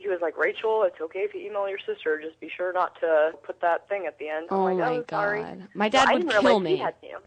he 0.08 0.12
was 0.12 0.22
like, 0.22 0.38
Rachel, 0.38 0.84
it's 0.84 1.00
okay 1.02 1.20
if 1.20 1.34
you 1.34 1.42
email 1.42 1.68
your 1.68 1.80
sister. 1.86 2.20
Just 2.22 2.40
be 2.40 2.50
sure 2.56 2.72
not 2.72 2.98
to 3.02 3.32
put 3.44 3.60
that 3.60 3.90
thing 3.90 4.06
at 4.08 4.18
the 4.20 4.30
end. 4.30 4.48
I'm 4.50 4.58
Oh 4.58 4.64
like, 4.64 4.78
my 4.78 4.96
oh, 4.98 5.06
sorry. 5.10 5.42
god. 5.42 5.68
My 5.74 5.90
dad 5.90 6.08
I 6.08 6.14
would 6.14 6.20
didn't 6.22 6.32
kill 6.32 6.42
realize 6.44 6.64
me. 6.64 6.72
He 6.72 6.78
had 6.78 6.94
knew. 7.04 7.18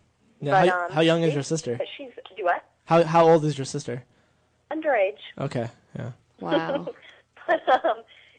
Yeah, 0.41 0.51
But, 0.63 0.69
how, 0.71 0.85
um, 0.87 0.93
how 0.93 1.01
young 1.03 1.23
is 1.23 1.35
your 1.35 1.43
sister? 1.43 1.79
She's 1.99 2.09
do 2.37 2.45
what? 2.45 2.65
How 2.87 3.05
how 3.05 3.29
old 3.29 3.45
is 3.45 3.59
your 3.59 3.67
sister? 3.67 4.03
Underage. 4.73 5.19
Okay, 5.39 5.69
yeah. 5.99 6.13
Wow. 6.41 6.89
But 7.47 7.85
um, 7.85 7.97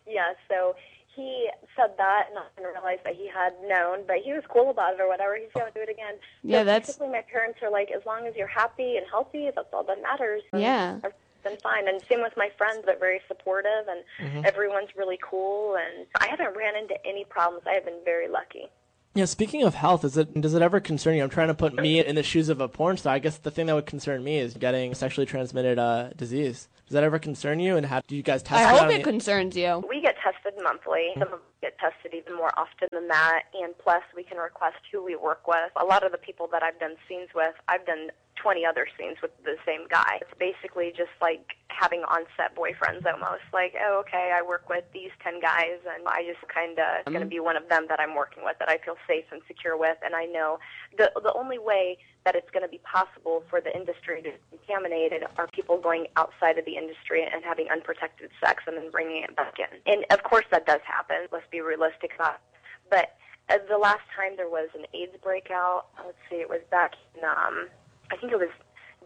yeah, 0.08 0.34
so 0.50 0.74
he 1.16 1.50
said 1.76 1.92
that, 1.98 2.28
and 2.30 2.40
I 2.40 2.44
didn't 2.56 2.72
realize 2.74 3.00
that 3.04 3.16
he 3.16 3.28
had 3.28 3.52
known, 3.68 4.00
but 4.08 4.18
he 4.24 4.32
was 4.32 4.44
cool 4.48 4.70
about 4.70 4.94
it 4.94 5.02
or 5.02 5.08
whatever. 5.10 5.36
He's 5.36 5.52
going 5.54 5.68
to 5.72 5.74
do 5.78 5.82
it 5.84 5.90
again. 5.90 6.16
Yeah, 6.44 6.62
so 6.62 6.66
that's- 6.66 6.88
basically 6.88 7.10
my 7.10 7.24
parents 7.30 7.60
are 7.62 7.70
like, 7.70 7.92
as 7.92 8.02
long 8.06 8.26
as 8.26 8.36
you're 8.38 8.48
happy 8.48 8.96
and 8.96 9.06
healthy, 9.12 9.50
that's 9.54 9.68
all 9.74 9.84
that 9.84 10.02
matters. 10.02 10.44
Yeah. 10.54 11.00
I've 11.04 11.14
been 11.42 11.58
fine, 11.58 11.88
and 11.88 12.02
same 12.10 12.22
with 12.22 12.34
my 12.38 12.50
friends. 12.58 12.84
They're 12.86 12.98
very 12.98 13.22
supportive, 13.28 13.88
and 13.90 14.02
Mm-hmm. 14.22 14.46
everyone's 14.46 14.90
really 14.96 15.20
cool. 15.22 15.76
And 15.76 16.06
I 16.20 16.28
haven't 16.30 16.56
ran 16.56 16.76
into 16.76 16.96
any 17.06 17.26
problems. 17.26 17.64
I 17.68 17.74
have 17.74 17.86
been 17.86 18.00
very 18.06 18.28
lucky. 18.28 18.68
Yeah, 19.14 19.26
speaking 19.26 19.64
of 19.64 19.76
health, 19.76 20.06
is 20.06 20.16
it 20.16 20.40
does 20.40 20.54
it 20.54 20.62
ever 20.62 20.80
concern 20.80 21.16
you? 21.16 21.24
I'm 21.24 21.30
trying 21.30 21.50
to 21.50 21.54
put 21.54 21.74
me 21.74 22.00
in 22.06 22.16
the 22.16 22.24
shoes 22.24 22.48
of 22.48 22.62
a 22.62 22.70
porn 22.70 22.96
star. 22.96 23.14
I 23.14 23.20
guess 23.20 23.38
the 23.38 23.52
thing 23.52 23.66
that 23.66 23.76
would 23.76 23.86
concern 23.86 24.24
me 24.24 24.38
is 24.40 24.54
getting 24.54 24.94
sexually 24.94 25.26
transmitted 25.26 25.78
uh, 25.78 26.12
disease. 26.16 26.70
Does 26.88 26.94
that 26.94 27.04
ever 27.04 27.20
concern 27.20 27.60
you? 27.60 27.76
And 27.76 27.86
how 27.86 28.02
do 28.08 28.16
you 28.16 28.24
guys 28.24 28.42
test 28.42 28.62
I 28.64 28.70
hope 28.70 28.84
on 28.84 28.92
it 28.92 28.98
the- 29.00 29.04
concerns 29.04 29.58
you. 29.58 29.84
We 29.90 30.00
get 30.02 30.16
tested 30.24 30.54
monthly. 30.64 31.08
Some 31.16 31.28
of 31.28 31.34
us 31.34 31.40
get 31.62 31.78
tested 31.78 32.14
even 32.14 32.38
more 32.38 32.52
often 32.58 32.88
than 32.94 33.10
that. 33.10 33.44
And 33.62 33.78
plus, 33.78 34.02
we 34.16 34.24
can 34.24 34.38
request 34.38 34.78
who 34.94 35.04
we 35.04 35.18
work 35.18 35.46
with. 35.46 35.72
A 35.82 35.86
lot 35.86 36.04
of 36.06 36.14
the 36.14 36.18
people 36.18 36.48
that 36.54 36.64
I've 36.64 36.80
done 36.80 36.96
scenes 37.10 37.30
with, 37.36 37.56
I've 37.68 37.86
done 37.86 38.12
20 38.42 38.66
other 38.66 38.88
scenes 38.98 39.18
with 39.22 39.32
the 39.44 39.56
same 39.66 39.88
guy. 39.90 40.20
It's 40.22 40.34
basically 40.40 40.92
just 40.96 41.14
like 41.22 41.56
having 41.70 42.02
on-set 42.04 42.56
boyfriends 42.56 43.06
almost. 43.06 43.46
Like, 43.54 43.74
oh, 43.80 44.04
okay, 44.06 44.34
I 44.34 44.42
work 44.42 44.70
with 44.70 44.84
these 44.94 45.12
10 45.24 45.40
guys, 45.40 45.78
and 45.86 46.08
I 46.08 46.26
just 46.26 46.42
kind 46.50 46.78
of 46.80 47.06
going 47.06 47.22
to 47.22 47.30
be 47.30 47.40
one 47.40 47.56
of 47.56 47.70
them 47.70 47.86
that 47.90 48.00
I'm 48.00 48.16
working 48.16 48.44
with 48.44 48.58
that 48.60 48.70
I 48.70 48.78
feel 48.84 48.96
safe 49.08 49.26
and 49.32 49.42
secure 49.48 49.78
with. 49.78 49.98
And 50.04 50.16
I 50.16 50.26
know 50.26 50.60
the 50.98 51.12
the 51.22 51.34
only 51.34 51.60
way 51.60 51.98
that 52.26 52.36
it's 52.36 52.50
going 52.52 52.64
to 52.64 52.70
be 52.70 52.82
possible 52.84 53.44
for 53.50 53.62
the 53.62 53.74
industry 53.76 54.22
to 54.22 54.30
be 54.30 54.58
contaminated 54.58 55.24
are 55.38 55.48
people 55.48 55.80
going 55.80 56.08
outside 56.18 56.58
of 56.58 56.66
the 56.66 56.78
industry 56.78 57.24
and 57.24 57.44
having 57.44 57.68
unprotected 57.72 58.30
sex 58.44 58.64
and 58.68 58.78
then 58.78 58.92
bringing 58.92 59.24
it 59.24 59.36
back 59.36 59.56
in. 59.58 59.72
And 59.92 60.06
of 60.12 60.24
course 60.24 60.46
that 60.52 60.66
does 60.66 60.82
happen. 60.86 61.28
Let's 61.32 61.50
be 61.52 61.62
realistic 61.62 62.12
about 62.16 62.36
it. 62.36 62.42
But 62.90 63.18
uh, 63.50 63.58
the 63.68 63.78
last 63.78 64.06
time 64.16 64.38
there 64.38 64.50
was 64.50 64.70
an 64.76 64.86
AIDS 64.94 65.18
breakout, 65.24 65.88
let's 66.06 66.18
see, 66.30 66.38
it 66.38 66.50
was 66.50 66.62
back 66.70 66.94
in, 67.16 67.24
um, 67.24 67.70
I 68.12 68.18
think 68.18 68.32
it 68.34 68.40
was 68.40 68.50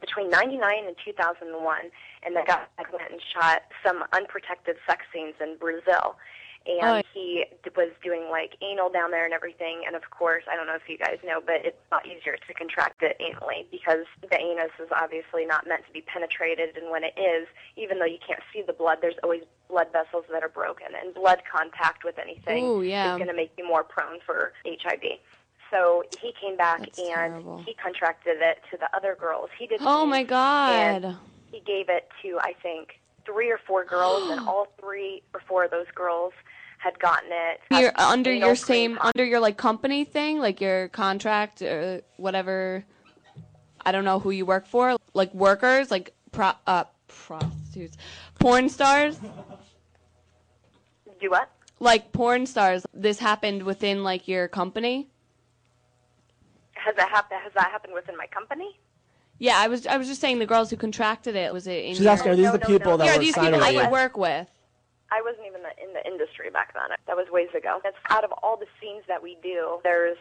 between 0.02 0.30
99 0.30 0.86
and 0.88 0.96
2001, 1.04 1.78
and 2.24 2.36
the 2.36 2.44
guy 2.46 2.64
went 2.92 3.12
and 3.12 3.22
shot 3.34 3.62
some 3.86 4.04
unprotected 4.14 4.76
sex 4.88 5.04
scenes 5.14 5.36
in 5.40 5.58
Brazil. 5.58 6.18
And 6.68 6.82
Oh. 6.82 7.02
he 7.14 7.46
was 7.76 7.92
doing 8.04 8.28
like 8.32 8.56
anal 8.62 8.90
down 8.90 9.12
there 9.12 9.24
and 9.24 9.34
everything. 9.36 9.84
And 9.86 9.96
of 9.96 10.10
course, 10.10 10.44
I 10.52 10.56
don't 10.56 10.66
know 10.66 10.74
if 10.74 10.90
you 10.90 10.98
guys 10.98 11.20
know, 11.24 11.40
but 11.40 11.64
it's 11.64 11.78
a 11.92 11.96
lot 11.96 12.08
easier 12.08 12.36
to 12.38 12.54
contract 12.56 13.04
it 13.04 13.16
anally 13.22 13.70
because 13.70 14.06
the 14.28 14.36
anus 14.36 14.72
is 14.80 14.90
obviously 14.92 15.46
not 15.46 15.68
meant 15.68 15.86
to 15.86 15.94
be 15.94 16.02
penetrated. 16.02 16.76
And 16.76 16.90
when 16.90 17.04
it 17.04 17.14
is, 17.20 17.48
even 17.78 18.00
though 18.00 18.06
you 18.06 18.18
can't 18.26 18.42
see 18.52 18.64
the 18.64 18.74
blood, 18.74 18.98
there's 19.00 19.14
always 19.22 19.44
blood 19.70 19.90
vessels 19.94 20.26
that 20.32 20.42
are 20.42 20.50
broken. 20.50 20.88
And 21.00 21.14
blood 21.14 21.44
contact 21.50 22.04
with 22.04 22.18
anything 22.18 22.66
Ooh, 22.66 22.82
yeah. 22.82 23.14
is 23.14 23.18
going 23.20 23.30
to 23.30 23.36
make 23.36 23.52
you 23.60 23.68
more 23.68 23.84
prone 23.84 24.20
for 24.26 24.54
HIV. 24.66 25.20
So 25.72 26.04
he 26.22 26.32
came 26.42 26.56
back 26.58 26.80
That's 26.80 27.00
and 27.00 27.08
terrible. 27.10 27.64
he 27.66 27.74
contracted 27.74 28.38
it 28.40 28.60
to 28.72 28.78
the 28.78 28.88
other 28.96 29.16
girls. 29.20 29.50
He 29.58 29.68
did. 29.68 29.80
Oh 29.84 30.06
my 30.06 30.24
god. 30.24 31.16
he 31.52 31.60
gave 31.62 31.90
it 31.90 32.08
to 32.22 32.38
I 32.40 32.54
think 32.62 33.00
three 33.26 33.52
or 33.52 33.60
four 33.66 33.84
girls, 33.86 34.24
and 34.30 34.40
all 34.48 34.68
three 34.80 35.24
or 35.34 35.42
four 35.48 35.66
of 35.66 35.72
those 35.72 35.88
girls 35.96 36.34
had 36.78 37.00
gotten 37.00 37.30
it. 37.32 37.62
You're 37.72 37.94
under 37.98 38.32
your 38.32 38.56
same 38.56 38.98
under 39.02 39.26
your 39.26 39.40
like 39.40 39.58
company 39.58 40.06
thing, 40.06 40.40
like 40.40 40.62
your 40.62 40.88
contract 40.90 41.62
or 41.62 42.02
whatever. 42.18 42.86
I 43.88 43.92
don't 43.92 44.06
know 44.06 44.20
who 44.20 44.32
you 44.32 44.46
work 44.46 44.66
for, 44.68 44.96
like 45.14 45.34
workers, 45.34 45.92
like 45.92 46.14
pro 46.32 46.52
uh 46.68 46.86
prostitutes, 47.08 47.98
porn 48.40 48.70
stars, 48.70 49.20
Do 51.20 51.30
what? 51.30 51.50
like 51.80 52.12
porn 52.12 52.46
stars. 52.46 52.86
This 52.94 53.20
happened 53.20 53.64
within 53.64 54.04
like 54.04 54.28
your 54.28 54.48
company. 54.48 55.10
Has 56.86 56.96
that 56.98 57.10
happened? 57.10 57.42
Has 57.44 57.52
that 57.56 57.72
happened 57.72 57.94
within 57.94 58.16
my 58.16 58.28
company? 58.28 58.78
Yeah, 59.40 59.58
I 59.58 59.68
was 59.68 59.88
I 59.88 59.98
was 59.98 60.08
just 60.08 60.22
saying 60.22 60.38
the 60.40 60.46
girls 60.46 60.70
who 60.70 60.78
contracted 60.78 61.36
it 61.36 61.52
was 61.52 61.66
it 61.68 61.84
in 61.84 61.94
She's 61.96 62.02
your, 62.02 62.12
asking, 62.14 62.32
are 62.34 62.36
these 62.36 62.46
No, 62.46 62.52
the 62.54 62.58
no, 62.60 62.66
people 62.68 62.92
no. 62.92 62.98
that 62.98 63.06
Yeah, 63.06 63.12
are 63.12 63.18
were 63.18 63.24
these 63.24 63.34
people 63.34 63.52
with 63.52 63.60
that 63.60 63.74
you? 63.74 63.82
you 63.82 63.90
work 63.90 64.16
with? 64.18 64.48
I 65.12 65.22
wasn't 65.22 65.48
even 65.48 65.62
in 65.82 65.94
the 65.94 66.06
industry 66.08 66.50
back 66.52 66.74
then. 66.74 66.96
That 67.08 67.16
was 67.18 67.28
ways 67.32 67.50
ago. 67.58 67.80
That's 67.84 67.98
out 68.10 68.24
of 68.24 68.32
all 68.44 68.56
the 68.58 68.66
scenes 68.80 69.04
that 69.08 69.22
we 69.22 69.38
do. 69.44 69.80
There's 69.84 70.18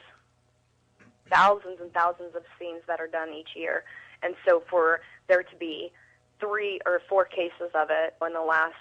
thousands 1.31 1.79
and 1.81 1.93
thousands 1.93 2.35
of 2.35 2.43
scenes 2.59 2.83
that 2.87 3.01
are 3.01 3.07
done 3.07 3.33
each 3.33 3.51
year, 3.55 3.85
and 4.23 4.35
so 4.47 4.63
for 4.71 5.01
there 5.29 5.43
to 5.43 5.57
be 5.61 5.93
three 6.41 6.81
or 6.87 7.01
four 7.09 7.25
cases 7.25 7.71
of 7.75 7.89
it 7.91 8.15
in 8.27 8.33
the 8.33 8.41
last 8.41 8.75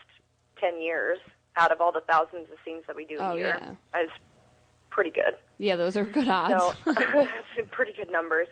ten 0.59 0.81
years, 0.81 1.19
out 1.57 1.71
of 1.71 1.79
all 1.81 1.91
the 1.91 2.01
thousands 2.09 2.47
of 2.51 2.57
scenes 2.65 2.83
that 2.87 2.95
we 2.95 3.05
do 3.05 3.17
Oh, 3.19 3.31
a 3.31 3.37
year, 3.37 3.59
yeah. 3.93 4.01
is 4.01 4.09
pretty 4.93 5.09
good. 5.09 5.35
Yeah, 5.57 5.75
those 5.75 5.97
are 5.97 6.05
good 6.05 6.27
odds. 6.27 6.77
So 6.85 6.93
pretty 7.71 7.93
good 7.93 8.11
numbers. 8.11 8.47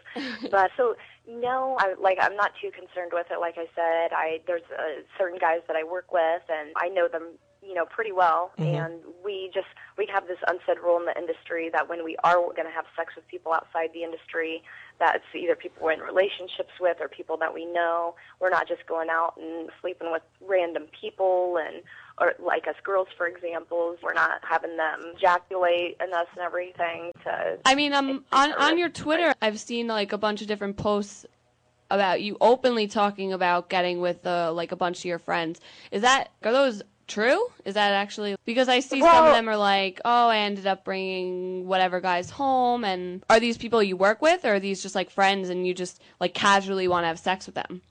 But 0.50 0.72
so 0.76 0.96
No, 1.28 1.78
I 1.80 1.94
like 2.02 2.18
I'm 2.20 2.36
not 2.36 2.52
too 2.62 2.72
concerned 2.72 3.12
with 3.14 3.28
it. 3.32 3.40
Like 3.40 3.56
I 3.58 3.68
said, 3.76 4.12
I 4.16 4.42
there's 4.48 4.64
uh, 4.78 5.02
certain 5.18 5.38
guys 5.40 5.60
that 5.68 5.76
I 5.76 5.84
work 5.84 6.12
with, 6.12 6.42
and 6.50 6.72
I 6.76 6.88
know 6.90 7.08
them, 7.08 7.38
you 7.62 7.76
know, 7.76 7.86
pretty 7.86 8.12
well. 8.12 8.52
And 8.58 8.96
we 9.24 9.52
just 9.54 9.68
we 9.98 10.08
have 10.12 10.28
this 10.28 10.40
unsaid 10.48 10.80
rule 10.84 10.98
in 10.98 11.06
the 11.06 11.18
industry 11.18 11.70
that 11.72 11.88
when 11.88 12.04
we 12.04 12.18
are 12.24 12.38
going 12.38 12.66
to 12.66 12.74
have 12.74 12.86
sex 12.98 13.14
with 13.16 13.28
people 13.28 13.54
outside 13.54 13.90
the 13.94 14.04
industry, 14.04 14.64
that's 15.00 15.24
either 15.36 15.56
people 15.56 15.86
we're 15.86 15.92
in 15.94 16.00
relationships 16.00 16.74
with 16.80 16.98
or 17.00 17.08
people 17.08 17.38
that 17.38 17.54
we 17.54 17.66
know. 17.66 18.16
We're 18.40 18.50
not 18.50 18.68
just 18.68 18.86
going 18.88 19.10
out 19.10 19.36
and 19.38 19.70
sleeping 19.80 20.12
with 20.12 20.24
random 20.42 20.86
people 21.00 21.58
and 21.62 21.84
or 22.22 22.34
like 22.40 22.68
us 22.68 22.76
girls, 22.84 23.08
for 23.18 23.28
example, 23.28 23.98
we're 24.02 24.14
not 24.14 24.40
having 24.48 24.78
them 24.78 25.14
ejaculate 25.16 25.98
in 26.00 26.14
us 26.14 26.28
and 26.34 26.46
everything 26.46 27.12
to 27.24 27.58
I 27.66 27.76
mean, 27.76 27.94
um, 27.94 28.24
on 28.32 28.54
on 28.54 28.78
your 28.78 28.90
Twitter, 28.90 29.34
I've 29.42 29.60
seen 29.60 29.88
like 29.88 30.14
a 30.14 30.18
bunch 30.18 30.42
of 30.42 30.48
different 30.48 30.78
posts 30.78 31.26
about 31.90 32.22
you 32.22 32.38
openly 32.40 32.88
talking 32.88 33.34
about 33.34 33.70
getting 33.70 34.00
with 34.00 34.26
uh, 34.26 34.54
like 34.54 34.72
a 34.72 34.76
bunch 34.76 35.00
of 35.00 35.06
your 35.06 35.20
friends. 35.20 35.60
Is 35.92 36.04
that 36.04 36.30
are 36.44 36.52
those 36.52 36.84
true? 37.08 37.48
Is 37.66 37.74
that 37.74 37.92
actually 37.92 38.36
because 38.46 38.70
I 38.70 38.82
see 38.82 39.02
some 39.02 39.26
of 39.26 39.34
them 39.34 39.50
are 39.50 39.58
like, 39.58 40.00
oh, 40.06 40.30
I 40.30 40.38
ended 40.38 40.68
up 40.68 40.86
bringing 40.86 41.66
whatever 41.66 42.00
guys 42.00 42.30
home, 42.30 42.86
and 42.86 43.26
are 43.32 43.40
these 43.40 43.58
people 43.58 43.82
you 43.82 43.98
work 43.98 44.22
with, 44.22 44.46
or 44.46 44.56
are 44.56 44.60
these 44.60 44.84
just 44.84 44.94
like 44.94 45.10
friends 45.10 45.50
and 45.50 45.66
you 45.66 45.74
just 45.74 46.00
like 46.20 46.36
casually 46.36 46.88
want 46.88 47.04
to 47.04 47.08
have 47.08 47.20
sex 47.20 47.48
with 47.48 47.56
them? 47.56 47.82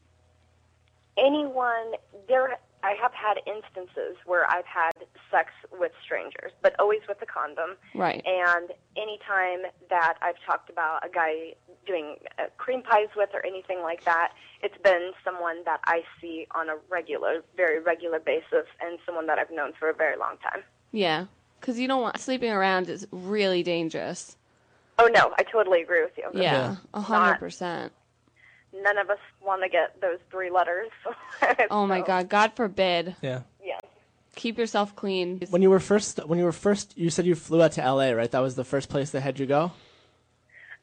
anyone 1.20 1.92
there 2.28 2.58
I 2.82 2.94
have 3.00 3.12
had 3.12 3.38
instances 3.46 4.16
where 4.24 4.50
I've 4.50 4.66
had 4.66 4.92
sex 5.30 5.50
with 5.78 5.92
strangers, 6.04 6.52
but 6.62 6.74
always 6.78 7.00
with 7.08 7.20
a 7.22 7.26
condom. 7.26 7.76
Right. 7.94 8.22
And 8.24 8.70
anytime 8.96 9.70
that 9.88 10.14
I've 10.22 10.36
talked 10.46 10.70
about 10.70 11.04
a 11.04 11.08
guy 11.08 11.54
doing 11.86 12.16
uh, 12.38 12.44
cream 12.56 12.82
pies 12.82 13.08
with 13.16 13.30
or 13.34 13.44
anything 13.44 13.82
like 13.82 14.04
that, 14.04 14.32
it's 14.62 14.76
been 14.82 15.12
someone 15.24 15.64
that 15.64 15.80
I 15.84 16.02
see 16.20 16.46
on 16.54 16.68
a 16.68 16.76
regular, 16.88 17.42
very 17.56 17.80
regular 17.80 18.18
basis, 18.18 18.66
and 18.80 18.98
someone 19.04 19.26
that 19.26 19.38
I've 19.38 19.50
known 19.50 19.72
for 19.78 19.88
a 19.90 19.94
very 19.94 20.16
long 20.16 20.36
time. 20.42 20.62
Yeah, 20.92 21.26
because 21.60 21.78
you 21.78 21.88
don't 21.88 22.02
want 22.02 22.18
sleeping 22.18 22.50
around 22.50 22.88
is 22.88 23.06
really 23.10 23.62
dangerous. 23.62 24.36
Oh 24.98 25.08
no, 25.14 25.32
I 25.38 25.44
totally 25.44 25.82
agree 25.82 26.02
with 26.02 26.12
you. 26.16 26.28
Yeah, 26.34 26.76
a 26.92 27.00
hundred 27.00 27.38
percent. 27.38 27.92
None 28.72 28.98
of 28.98 29.10
us 29.10 29.18
want 29.44 29.62
to 29.62 29.68
get 29.68 30.00
those 30.00 30.18
three 30.30 30.50
letters. 30.50 30.88
Oh 31.70 31.86
my 31.86 32.00
So, 32.00 32.06
God, 32.06 32.28
God 32.28 32.52
forbid. 32.54 33.16
Yeah. 33.22 33.40
Yeah. 33.64 33.78
Keep 34.36 34.58
yourself 34.58 34.94
clean. 34.96 35.42
When 35.50 35.62
you 35.62 35.70
were 35.70 35.80
first, 35.80 36.18
when 36.26 36.38
you 36.38 36.44
were 36.44 36.52
first, 36.52 36.96
you 36.96 37.10
said 37.10 37.26
you 37.26 37.34
flew 37.34 37.62
out 37.62 37.72
to 37.72 37.82
L.A. 37.82 38.14
Right? 38.14 38.30
That 38.30 38.40
was 38.40 38.54
the 38.54 38.64
first 38.64 38.88
place 38.88 39.10
they 39.10 39.20
had 39.20 39.38
you 39.38 39.46
go. 39.46 39.72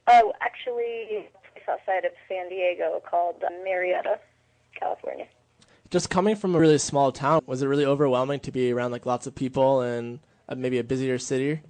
Oh, 0.07 0.33
actually, 0.41 1.27
it's 1.55 1.67
outside 1.69 2.05
of 2.05 2.11
San 2.27 2.49
Diego 2.49 3.01
called 3.09 3.43
uh, 3.43 3.49
Murrieta, 3.65 4.19
California. 4.79 5.27
Just 5.89 6.09
coming 6.09 6.35
from 6.35 6.55
a 6.55 6.59
really 6.59 6.77
small 6.77 7.11
town, 7.11 7.41
was 7.45 7.61
it 7.61 7.67
really 7.67 7.85
overwhelming 7.85 8.39
to 8.41 8.51
be 8.51 8.71
around 8.71 8.91
like 8.91 9.05
lots 9.05 9.27
of 9.27 9.35
people 9.35 9.81
and 9.81 10.19
uh, 10.49 10.55
maybe 10.55 10.79
a 10.79 10.83
busier 10.83 11.17
city? 11.17 11.61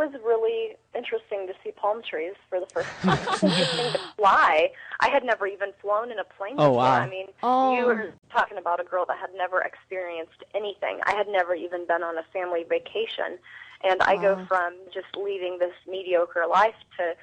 It 0.00 0.12
was 0.12 0.20
really 0.24 0.76
interesting 0.94 1.46
to 1.46 1.54
see 1.62 1.70
palm 1.72 2.02
trees 2.02 2.34
for 2.48 2.60
the 2.60 2.66
first 2.66 2.88
time. 3.02 3.18
interesting 3.42 3.92
to 3.92 4.00
fly. 4.16 4.70
I 5.00 5.08
had 5.08 5.24
never 5.24 5.46
even 5.46 5.70
flown 5.80 6.10
in 6.10 6.18
a 6.18 6.24
plane 6.24 6.54
Oh, 6.58 6.70
before. 6.70 6.76
wow. 6.76 6.92
I 7.00 7.08
mean, 7.08 7.26
Oh. 7.42 7.76
you 7.76 7.86
were 7.86 8.12
talking 8.32 8.58
about 8.58 8.80
a 8.80 8.84
girl 8.84 9.04
that 9.06 9.18
had 9.18 9.30
never 9.36 9.60
experienced 9.60 10.42
anything. 10.54 11.00
I 11.06 11.12
had 11.14 11.28
never 11.28 11.54
even 11.54 11.86
been 11.86 12.02
on 12.02 12.18
a 12.18 12.22
family 12.32 12.64
vacation. 12.68 13.38
And 13.82 14.02
I 14.02 14.16
go 14.16 14.44
from 14.46 14.74
just 14.92 15.16
leading 15.16 15.58
this 15.58 15.72
mediocre 15.88 16.44
life 16.48 16.74
to 16.98 17.14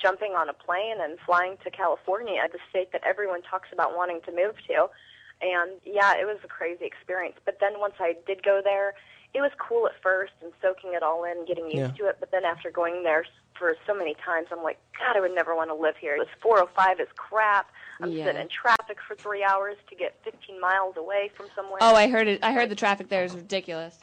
jumping 0.00 0.32
on 0.32 0.48
a 0.48 0.52
plane 0.54 0.96
and 1.00 1.18
flying 1.26 1.56
to 1.64 1.70
California, 1.70 2.40
the 2.50 2.58
state 2.70 2.90
that 2.92 3.02
everyone 3.04 3.42
talks 3.42 3.68
about 3.72 3.96
wanting 3.96 4.20
to 4.22 4.32
move 4.32 4.54
to. 4.68 4.88
And 5.42 5.72
yeah, 5.84 6.14
it 6.18 6.24
was 6.24 6.38
a 6.42 6.48
crazy 6.48 6.86
experience. 6.86 7.36
But 7.44 7.58
then 7.60 7.78
once 7.78 7.94
I 8.00 8.16
did 8.26 8.42
go 8.42 8.62
there, 8.64 8.94
it 9.36 9.42
was 9.42 9.50
cool 9.58 9.86
at 9.86 9.92
first 10.02 10.32
and 10.42 10.50
soaking 10.62 10.94
it 10.94 11.02
all 11.02 11.24
in, 11.24 11.44
getting 11.44 11.66
used 11.66 11.76
Yeah. 11.76 12.04
to 12.04 12.08
it. 12.08 12.16
But 12.18 12.30
then 12.30 12.44
after 12.46 12.70
going 12.70 13.02
there 13.02 13.26
for 13.58 13.76
so 13.86 13.92
many 13.94 14.14
times, 14.24 14.46
I'm 14.50 14.62
like, 14.62 14.78
God, 14.98 15.14
I 15.16 15.20
would 15.20 15.34
never 15.34 15.54
want 15.54 15.68
to 15.68 15.74
live 15.74 15.94
here. 16.00 16.16
This 16.18 16.28
405 16.40 17.00
is 17.00 17.08
crap. 17.16 17.70
I'm 18.00 18.12
Yeah. 18.12 18.24
sitting 18.24 18.40
in 18.40 18.48
traffic 18.48 18.96
for 19.06 19.14
three 19.16 19.44
hours 19.44 19.76
to 19.90 19.94
get 19.94 20.16
15 20.24 20.58
miles 20.58 20.96
away 20.96 21.30
from 21.36 21.46
somewhere. 21.54 21.78
Oh, 21.82 21.94
I 21.94 22.08
heard 22.08 22.28
it. 22.28 22.42
I 22.42 22.52
heard 22.52 22.70
the 22.70 22.74
traffic 22.74 23.08
there 23.08 23.24
is 23.24 23.34
ridiculous. 23.34 23.98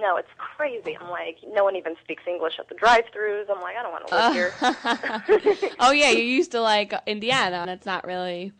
no, 0.00 0.16
it's 0.18 0.28
crazy. 0.36 0.96
I'm 1.00 1.08
like, 1.08 1.38
no 1.48 1.64
one 1.64 1.74
even 1.74 1.96
speaks 2.04 2.22
English 2.26 2.58
at 2.58 2.68
the 2.68 2.74
drive-throughs. 2.74 3.46
I'm 3.50 3.62
like, 3.62 3.76
I 3.76 3.82
don't 3.82 3.92
want 3.92 4.06
to 4.06 4.14
live 4.14 4.32
here. 4.34 5.70
oh 5.80 5.90
yeah, 5.90 6.10
you're 6.10 6.20
used 6.22 6.52
to 6.52 6.60
like 6.60 6.92
Indiana, 7.06 7.56
and 7.56 7.70
it's 7.70 7.86
not 7.86 8.06
really. 8.06 8.52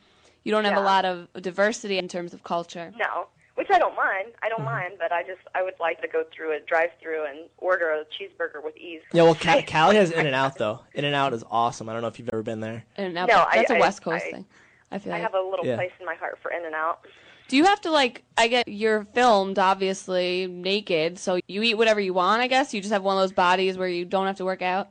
You 0.44 0.52
don't 0.52 0.64
have 0.64 0.76
a 0.78 0.80
lot 0.80 1.04
of 1.04 1.28
diversity 1.42 1.98
in 1.98 2.08
terms 2.08 2.32
of 2.32 2.42
culture. 2.42 2.92
No, 2.96 3.26
which 3.56 3.68
I 3.70 3.78
don't 3.78 3.96
mind. 3.96 4.28
I 4.42 4.46
Mm-hmm. 4.46 4.56
don't 4.56 4.64
mind, 4.64 4.94
but 4.98 5.10
I 5.12 5.22
just 5.22 5.40
I 5.54 5.62
would 5.62 5.74
like 5.80 6.00
to 6.02 6.08
go 6.08 6.22
through 6.34 6.56
a 6.56 6.60
drive-through 6.60 7.24
and 7.26 7.40
order 7.58 7.90
a 7.90 8.04
cheeseburger 8.04 8.62
with 8.64 8.76
ease. 8.76 9.02
Yeah. 9.12 9.24
Well, 9.24 9.34
Ca- 9.34 9.62
Cali 9.66 9.96
has 9.96 10.10
In 10.12 10.24
and 10.26 10.34
Out 10.34 10.56
though. 10.56 10.80
In 10.94 11.04
and 11.04 11.14
Out 11.14 11.32
is 11.34 11.42
awesome. 11.50 11.88
I 11.88 11.92
don't 11.92 12.02
know 12.02 12.08
if 12.08 12.18
you've 12.18 12.30
ever 12.32 12.42
been 12.44 12.60
there. 12.60 12.84
And 12.96 13.12
now 13.14 13.26
No, 13.26 13.44
that's 13.52 13.70
a 13.70 13.76
I- 13.76 13.80
West 13.80 14.02
Coast 14.02 14.24
I- 14.26 14.30
thing. 14.30 14.46
I 14.92 14.98
feel 14.98 15.10
like 15.12 15.20
I 15.20 15.24
like. 15.24 15.32
have 15.32 15.44
a 15.44 15.48
little 15.50 15.66
Yeah. 15.66 15.74
place 15.74 15.90
in 15.98 16.06
my 16.06 16.14
heart 16.14 16.38
for 16.40 16.52
In 16.52 16.64
and 16.64 16.74
Out. 16.74 17.00
Do 17.48 17.56
you 17.56 17.64
have 17.64 17.80
to 17.82 17.90
like? 17.90 18.22
I 18.36 18.48
get 18.48 18.66
you're 18.68 19.04
filmed 19.14 19.58
obviously 19.58 20.46
naked, 20.48 21.18
so 21.18 21.38
you 21.48 21.62
eat 21.62 21.74
whatever 21.74 22.00
you 22.00 22.12
want. 22.14 22.40
I 22.42 22.46
guess 22.48 22.72
you 22.74 22.80
just 22.80 22.92
have 22.92 23.02
one 23.02 23.16
of 23.16 23.22
those 23.22 23.32
bodies 23.32 23.76
where 23.78 23.88
you 23.88 24.04
don't 24.04 24.26
have 24.26 24.36
to 24.38 24.44
work 24.44 24.62
out. 24.62 24.88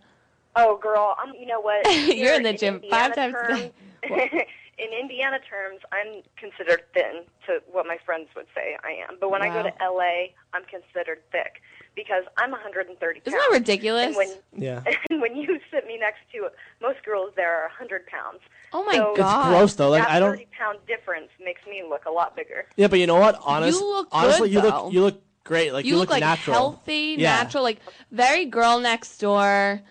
Oh, 0.55 0.77
girl, 0.77 1.15
I'm. 1.19 1.33
You 1.35 1.47
know 1.47 1.59
what? 1.59 1.85
You're 1.93 2.13
Here 2.15 2.33
in 2.35 2.43
the 2.43 2.53
gym 2.53 2.81
five 2.89 3.11
Indiana 3.11 3.33
times 3.33 3.71
a 4.03 4.07
day. 4.07 4.47
terms- 4.77 4.91
in 4.93 4.99
Indiana 4.99 5.39
terms, 5.39 5.81
I'm 5.91 6.21
considered 6.37 6.83
thin 6.93 7.23
to 7.47 7.61
what 7.71 7.85
my 7.87 7.97
friends 8.05 8.27
would 8.35 8.47
say 8.55 8.77
I 8.83 8.91
am. 9.09 9.17
But 9.19 9.31
when 9.31 9.41
I 9.41 9.49
go 9.49 9.63
to 9.63 9.73
LA, 9.81 10.33
I'm 10.53 10.63
considered 10.65 11.19
thick 11.31 11.61
because 11.95 12.23
I'm 12.37 12.51
130 12.51 13.19
pounds. 13.21 13.27
Isn't 13.27 13.39
that 13.39 13.49
ridiculous? 13.51 14.07
And 14.07 14.15
when 14.15 14.29
Yeah. 14.53 14.81
and 15.09 15.21
when 15.21 15.35
you 15.35 15.59
sit 15.71 15.87
me 15.87 15.97
next 15.97 16.19
to 16.33 16.49
most 16.81 17.03
girls, 17.05 17.31
there 17.35 17.53
are 17.53 17.67
100 17.67 18.05
pounds. 18.07 18.39
oh 18.73 18.83
my 18.83 18.95
So- 18.95 19.09
It's 19.11 19.19
god, 19.19 19.49
Gross 19.49 19.73
though. 19.75 19.89
Like 19.89 20.03
that 20.03 20.11
I 20.11 20.19
don't. 20.19 20.31
30 20.31 20.47
pound 20.57 20.79
difference 20.87 21.29
makes 21.43 21.65
me 21.65 21.83
look 21.87 22.05
a 22.05 22.11
lot 22.11 22.35
bigger. 22.35 22.65
Yeah, 22.75 22.87
but 22.87 22.99
you 22.99 23.07
know 23.07 23.15
what? 23.19 23.39
Honest, 23.41 23.79
look 23.81 24.09
good, 24.09 24.17
honestly, 24.17 24.49
you 24.49 24.61
though. 24.61 24.83
look 24.85 24.93
you 24.93 25.01
look 25.01 25.21
great. 25.45 25.71
Like 25.73 25.85
You, 25.85 25.97
look, 25.97 26.09
like 26.09 26.21
natural. 26.21 26.55
healthy, 26.55 27.15
Yeah. 27.19 27.37
natural, 27.37 27.63
like 27.63 27.79
very 28.11 28.45
girl 28.45 28.79
next 28.79 29.19
door, 29.19 29.81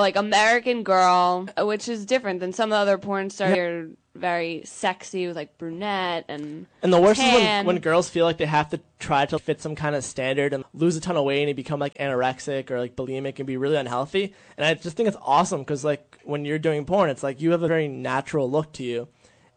like 0.00 0.16
American 0.16 0.82
girl, 0.82 1.48
which 1.58 1.88
is 1.88 2.06
different 2.06 2.40
than 2.40 2.52
some 2.52 2.70
of 2.70 2.76
the 2.76 2.80
other 2.80 2.98
porn 2.98 3.30
stars. 3.30 3.54
They're 3.54 3.88
very 4.18 4.62
sexy 4.64 5.26
with 5.26 5.36
like 5.36 5.56
brunette 5.58 6.24
and 6.28 6.66
And 6.82 6.92
the 6.92 7.00
worst 7.00 7.20
is 7.20 7.32
when, 7.32 7.66
when 7.66 7.78
girls 7.78 8.08
feel 8.08 8.26
like 8.26 8.36
they 8.38 8.46
have 8.46 8.68
to 8.70 8.80
try 8.98 9.24
to 9.26 9.38
fit 9.38 9.60
some 9.60 9.74
kind 9.74 9.94
of 9.94 10.04
standard 10.04 10.52
and 10.52 10.64
lose 10.74 10.96
a 10.96 11.00
ton 11.00 11.16
of 11.16 11.24
weight 11.24 11.48
and 11.48 11.56
become 11.56 11.80
like 11.80 11.94
anorexic 11.94 12.70
or 12.70 12.78
like 12.78 12.96
bulimic 12.96 13.38
and 13.38 13.46
be 13.46 13.56
really 13.56 13.76
unhealthy. 13.76 14.34
And 14.56 14.66
I 14.66 14.74
just 14.74 14.96
think 14.96 15.08
it's 15.08 15.16
awesome 15.22 15.60
because 15.60 15.84
like 15.84 16.18
when 16.24 16.44
you're 16.44 16.58
doing 16.58 16.84
porn, 16.84 17.10
it's 17.10 17.22
like 17.22 17.40
you 17.40 17.52
have 17.52 17.62
a 17.62 17.68
very 17.68 17.88
natural 17.88 18.50
look 18.50 18.72
to 18.74 18.84
you, 18.84 19.08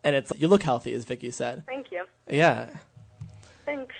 and 0.03 0.15
it's 0.15 0.31
you 0.37 0.47
look 0.47 0.63
healthy, 0.63 0.93
as 0.93 1.05
Vicky 1.05 1.31
said. 1.31 1.63
Thank 1.65 1.91
you. 1.91 2.05
Yeah. 2.29 2.69
Thanks. 3.65 3.95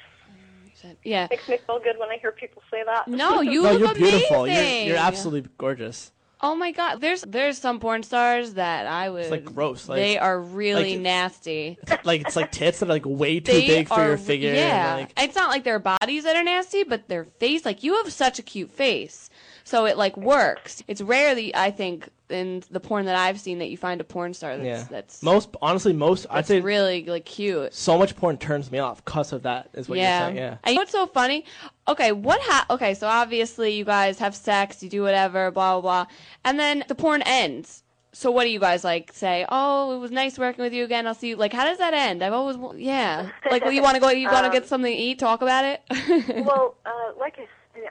yeah. 1.04 1.28
Makes 1.30 1.50
me 1.50 1.58
feel 1.66 1.80
good 1.80 1.98
when 1.98 2.10
I 2.10 2.18
hear 2.18 2.32
people 2.32 2.62
say 2.72 2.84
that. 2.86 3.08
No, 3.08 3.42
you 3.42 3.64
No, 3.64 3.74
look 3.74 3.98
you're 3.98 4.10
beautiful. 4.10 4.48
You're, 4.48 4.64
you're 4.64 4.98
absolutely 4.98 5.50
gorgeous. 5.58 6.12
Oh 6.44 6.56
my 6.56 6.72
god, 6.72 7.02
there's 7.02 7.22
there's 7.22 7.58
some 7.58 7.80
porn 7.80 8.02
stars 8.04 8.56
that 8.56 8.88
I 8.88 9.10
would. 9.10 9.30
like, 9.30 9.46
gross, 9.46 9.88
like- 9.88 9.98
they 9.98 10.18
are 10.18 10.40
really 10.40 10.94
like- 10.94 11.02
nasty. 11.02 11.78
Like 12.04 12.22
it's 12.22 12.36
like 12.36 12.52
tits 12.52 12.80
that 12.80 12.88
are 12.88 12.90
like 12.90 13.06
way 13.06 13.40
too 13.40 13.52
They 13.52 13.68
big 13.68 13.88
for 13.88 13.94
are, 13.96 14.08
your 14.10 14.18
figure. 14.18 14.54
Yeah, 14.54 14.96
like, 14.96 15.14
it's 15.22 15.36
not 15.36 15.50
like 15.50 15.64
their 15.64 15.78
bodies 15.80 16.24
that 16.24 16.36
are 16.36 16.44
nasty, 16.44 16.84
but 16.84 17.08
their 17.08 17.26
face. 17.26 17.64
Like 17.64 17.84
you 17.84 17.96
have 17.98 18.12
such 18.12 18.40
a 18.40 18.42
cute 18.42 18.72
face, 18.72 19.30
so 19.64 19.86
it 19.86 19.98
like 19.98 20.18
works. 20.18 20.82
It's 20.88 21.02
rare 21.02 21.36
that 21.36 21.58
I 21.60 21.70
think 21.70 22.10
in 22.32 22.64
the 22.72 22.80
porn 22.80 23.06
that 23.06 23.16
I've 23.16 23.40
seen 23.40 23.60
that 23.60 23.70
you 23.70 23.78
find 23.78 24.02
a 24.02 24.04
porn 24.04 24.34
star 24.34 24.58
that's 24.58 24.66
yeah. 24.66 24.88
that's 24.90 25.22
most 25.24 25.50
honestly, 25.62 25.94
most 25.94 26.26
I'd 26.30 26.46
say 26.46 26.60
really 26.62 27.04
like 27.06 27.26
cute. 27.26 27.74
so 27.74 27.98
much 27.98 28.16
porn 28.16 28.38
turns 28.38 28.72
me 28.72 28.80
off 28.80 29.04
because 29.04 29.34
of 29.34 29.44
that. 29.44 29.70
Is 29.74 29.88
what 29.90 29.98
yeah. 29.98 30.20
you're 30.20 30.28
saying. 30.28 30.38
Yeah. 30.38 30.58
And 30.64 30.74
you 30.74 30.76
know 30.76 30.82
what's 30.82 30.92
so 30.92 31.08
funny? 31.08 31.46
Okay, 31.88 32.12
what 32.12 32.40
ha- 32.44 32.66
okay, 32.70 32.94
so 32.94 33.08
obviously 33.08 33.74
you 33.76 33.86
guys 33.86 34.20
have 34.20 34.36
sex, 34.36 34.82
you 34.82 34.90
do 34.90 35.02
whatever, 35.04 35.52
blah 35.52 35.80
blah 35.80 36.06
blah. 36.06 36.14
And 36.46 36.60
then 36.60 36.84
the 36.88 36.96
porn 36.96 37.22
ends. 37.24 37.84
So 38.14 38.30
what 38.30 38.44
do 38.44 38.50
you 38.50 38.60
guys 38.60 38.84
like 38.84 39.14
say? 39.14 39.46
Oh, 39.48 39.96
it 39.96 40.00
was 40.00 40.12
nice 40.12 40.38
working 40.38 40.64
with 40.64 40.74
you 40.74 40.84
again. 40.84 41.08
I'll 41.08 41.14
see 41.14 41.30
you. 41.30 41.38
Like, 41.38 41.54
how 41.54 41.64
does 41.64 41.78
that 41.78 41.94
end? 41.94 42.22
I've 42.22 42.34
always, 42.34 42.58
yeah. 42.76 43.30
Like, 43.50 43.64
well, 43.64 43.72
you 43.72 43.82
want 43.82 43.96
to 43.96 44.02
go? 44.02 44.10
You 44.10 44.28
want 44.28 44.44
to 44.44 44.48
Um, 44.48 44.52
get 44.52 44.68
something 44.68 44.92
to 44.92 44.98
eat? 44.98 45.18
Talk 45.18 45.42
about 45.42 45.64
it. 45.64 45.82
well, 46.46 46.76
uh, 46.86 47.18
like 47.18 47.40
I, 47.40 47.44
s- 47.44 47.48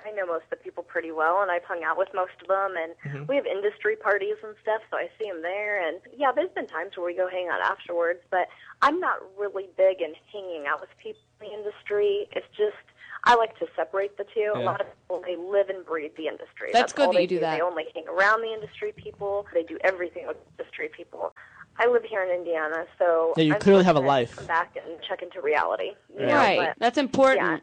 I 0.07 0.11
know 0.13 0.27
most 0.27 0.45
of 0.45 0.51
the 0.51 0.57
people 0.57 0.83
pretty 0.83 1.13
well, 1.13 1.43
and 1.43 1.51
I've 1.51 1.65
hung 1.65 1.83
out 1.85 1.97
with 1.99 2.09
most 2.15 2.33
of 2.43 2.49
them, 2.49 2.75
and 2.77 2.93
Mm-hmm. 3.01 3.27
we 3.29 3.37
have 3.37 3.47
industry 3.47 3.97
parties 3.97 4.37
and 4.43 4.55
stuff, 4.63 4.83
so 4.91 4.97
I 4.97 5.09
see 5.19 5.29
them 5.31 5.43
there. 5.43 5.87
And 5.87 6.01
yeah, 6.17 6.33
there's 6.33 6.51
been 6.51 6.67
times 6.67 6.93
where 6.97 7.07
we 7.07 7.15
go 7.15 7.29
hang 7.29 7.49
out 7.49 7.61
afterwards, 7.61 8.21
but 8.31 8.49
I'm 8.83 9.01
not 9.01 9.19
really 9.39 9.69
big 9.77 10.01
in 10.01 10.15
hanging 10.33 10.67
out 10.69 10.81
with 10.81 10.91
people 11.03 11.21
in 11.41 11.49
the 11.49 11.53
industry. 11.55 12.29
It's 12.33 12.47
just 12.57 12.77
I 13.25 13.35
like 13.37 13.59
to 13.59 13.67
separate 13.77 14.17
the 14.17 14.25
two. 14.35 14.53
A 14.55 14.61
lot 14.61 14.81
of 14.81 14.87
people 14.87 15.23
they 15.27 15.37
live 15.37 15.69
and 15.69 15.85
breathe 15.85 16.13
the 16.17 16.27
industry. 16.29 16.71
That's 16.73 16.93
good 16.93 17.07
all 17.07 17.13
that 17.13 17.17
they 17.19 17.23
you 17.23 17.29
do 17.29 17.41
that. 17.41 17.57
They 17.57 17.61
only 17.63 17.85
hang 17.95 18.07
around 18.09 18.41
the 18.43 18.53
industry 18.53 18.93
people. 18.97 19.47
They 19.53 19.63
do 19.63 19.77
everything 19.83 20.27
with 20.27 20.37
industry 20.59 20.89
people. 20.97 21.35
I 21.79 21.87
live 21.87 22.03
here 22.05 22.23
in 22.23 22.31
Indiana, 22.31 22.85
so 22.99 23.33
Yeah, 23.37 23.45
you 23.45 23.55
I'm 23.55 23.61
clearly 23.61 23.85
have 23.85 23.97
a 23.97 24.01
life. 24.01 24.37
Come 24.37 24.47
back 24.47 24.77
and 24.77 25.01
check 25.07 25.23
into 25.23 25.41
reality. 25.41 25.93
You 26.19 26.27
know, 26.27 26.35
right. 26.35 26.59
but- 26.59 26.77
That's 26.79 26.99
important. 26.99 27.47
Yeah. 27.47 27.59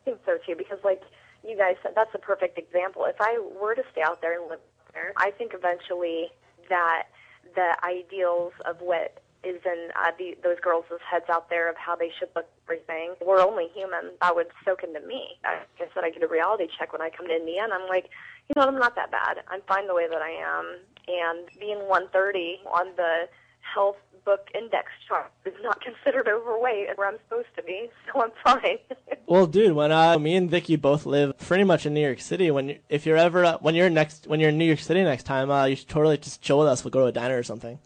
I 0.00 0.04
think 0.04 0.18
so 0.24 0.38
too, 0.46 0.54
because 0.56 0.78
like 0.84 1.02
you 1.46 1.56
guys 1.56 1.76
said, 1.82 1.92
that's 1.94 2.14
a 2.14 2.18
perfect 2.18 2.58
example. 2.58 3.04
If 3.04 3.16
I 3.20 3.40
were 3.60 3.74
to 3.74 3.82
stay 3.92 4.02
out 4.02 4.20
there 4.20 4.40
and 4.40 4.50
live 4.50 4.60
there, 4.92 5.12
I 5.16 5.30
think 5.30 5.52
eventually 5.54 6.28
that 6.68 7.04
the 7.54 7.76
ideals 7.84 8.52
of 8.66 8.80
what 8.80 9.22
is 9.42 9.60
in 9.64 9.88
uh, 9.96 10.12
the, 10.18 10.36
those 10.42 10.60
girls' 10.60 10.84
heads 11.10 11.24
out 11.30 11.48
there 11.48 11.70
of 11.70 11.76
how 11.76 11.96
they 11.96 12.10
should 12.18 12.28
look, 12.36 12.46
everything. 12.64 13.14
We're 13.24 13.40
only 13.40 13.68
human. 13.74 14.12
That 14.20 14.36
would 14.36 14.48
soak 14.64 14.82
into 14.84 15.00
me. 15.00 15.38
I 15.44 15.60
said, 15.78 16.04
I 16.04 16.10
get 16.10 16.22
a 16.22 16.28
reality 16.28 16.66
check 16.78 16.92
when 16.92 17.00
I 17.00 17.08
come 17.08 17.26
to 17.26 17.34
Indiana. 17.34 17.74
I'm 17.80 17.88
like, 17.88 18.10
you 18.48 18.54
know, 18.56 18.66
what, 18.66 18.74
I'm 18.74 18.78
not 18.78 18.96
that 18.96 19.10
bad. 19.10 19.38
I'm 19.48 19.62
fine 19.66 19.86
the 19.86 19.94
way 19.94 20.06
that 20.08 20.20
I 20.20 20.30
am. 20.30 20.76
And 21.08 21.48
being 21.58 21.78
130 21.88 22.60
on 22.66 22.92
the 22.96 23.28
health 23.60 23.96
book 24.24 24.48
index 24.54 24.88
chart 25.06 25.30
is 25.44 25.54
not 25.62 25.80
considered 25.84 26.28
overweight 26.28 26.88
and 26.88 26.98
where 26.98 27.08
I'm 27.08 27.18
supposed 27.28 27.48
to 27.56 27.62
be, 27.62 27.90
so 28.06 28.22
I'm 28.22 28.30
fine. 28.44 28.78
Well, 29.26 29.46
dude, 29.46 29.76
when 29.76 29.92
I, 29.92 30.16
me 30.16 30.34
and 30.34 30.50
Vicky 30.50 30.74
both 30.74 31.06
live 31.06 31.38
pretty 31.38 31.62
much 31.62 31.86
in 31.86 31.94
New 31.94 32.00
York 32.00 32.20
City, 32.20 32.50
when 32.50 32.70
you, 32.70 32.78
if 32.88 33.06
you're 33.06 33.16
ever 33.16 33.44
uh, 33.44 33.58
when 33.58 33.76
you're 33.76 33.88
next 33.88 34.26
when 34.26 34.40
you're 34.40 34.48
in 34.48 34.58
New 34.58 34.64
York 34.64 34.80
City 34.80 35.04
next 35.04 35.22
time, 35.22 35.52
uh, 35.52 35.66
you 35.66 35.76
should 35.76 35.88
totally 35.88 36.18
just 36.18 36.42
chill 36.42 36.58
with 36.58 36.66
us. 36.66 36.82
We'll 36.82 36.90
go 36.90 37.02
to 37.02 37.06
a 37.06 37.12
diner 37.12 37.38
or 37.38 37.44
something. 37.44 37.78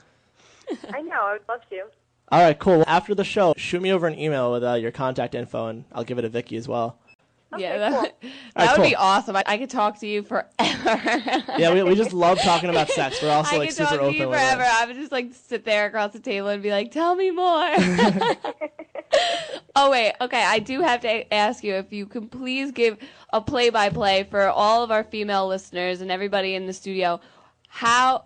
I 0.89 1.03
know, 1.03 1.21
I 1.21 1.33
would 1.33 1.43
love 1.47 1.61
to. 1.69 1.83
All 2.33 2.43
right, 2.43 2.59
cool. 2.59 2.83
After 2.87 3.15
the 3.15 3.25
show, 3.25 3.53
shoot 3.59 3.83
me 3.83 3.93
over 3.93 4.07
an 4.07 4.19
email 4.19 4.53
with 4.53 4.65
uh, 4.65 4.75
your 4.75 4.91
contact 4.91 5.35
info, 5.35 5.67
and 5.67 5.85
I'll 5.93 6.05
give 6.05 6.19
it 6.19 6.23
to 6.23 6.31
Vicky 6.31 6.57
as 6.57 6.67
well. 6.67 6.99
yeah, 7.59 7.79
that, 7.79 7.93
cool. 7.93 8.03
that 8.57 8.63
Alright, 8.63 8.79
would 8.79 8.85
be 8.89 8.97
awesome. 8.97 9.37
I, 9.37 9.45
I 9.47 9.59
could 9.59 9.71
talk 9.71 10.01
to 10.01 10.07
you 10.07 10.23
forever. 10.23 10.51
Yeah, 11.57 11.73
we, 11.73 11.83
we 11.83 11.95
just 11.95 12.13
love 12.13 12.39
talking 12.41 12.69
about 12.71 12.89
sex. 12.91 13.23
We're 13.23 13.31
also 13.31 13.57
I 13.57 13.59
like 13.59 13.69
could 13.69 13.77
super 13.77 13.91
talk 13.91 13.99
to 13.99 14.05
open 14.07 14.15
you 14.21 14.29
with 14.29 14.39
forever. 14.39 14.63
it. 14.63 14.69
I 14.69 14.87
would 14.87 14.97
just 14.97 15.13
like 15.13 15.33
sit 15.33 15.65
there 15.65 15.87
across 15.87 16.13
the 16.13 16.19
table 16.19 16.49
and 16.49 16.63
be 16.63 16.71
like, 16.71 16.91
"Tell 16.91 17.15
me 17.15 17.31
more." 17.31 17.71
oh 19.77 19.91
wait, 19.91 20.15
okay. 20.21 20.43
I 20.43 20.59
do 20.59 20.81
have 20.81 21.01
to 21.03 21.33
ask 21.33 21.63
you 21.63 21.75
if 21.75 21.93
you 21.93 22.07
can 22.07 22.29
please 22.29 22.73
give 22.73 22.99
a 23.33 23.41
play-by-play 23.41 24.25
for 24.31 24.49
all 24.49 24.83
of 24.83 24.91
our 24.91 25.05
female 25.05 25.47
listeners 25.47 26.01
and 26.01 26.11
everybody 26.11 26.55
in 26.55 26.67
the 26.67 26.73
studio. 26.73 27.21
How? 27.69 28.25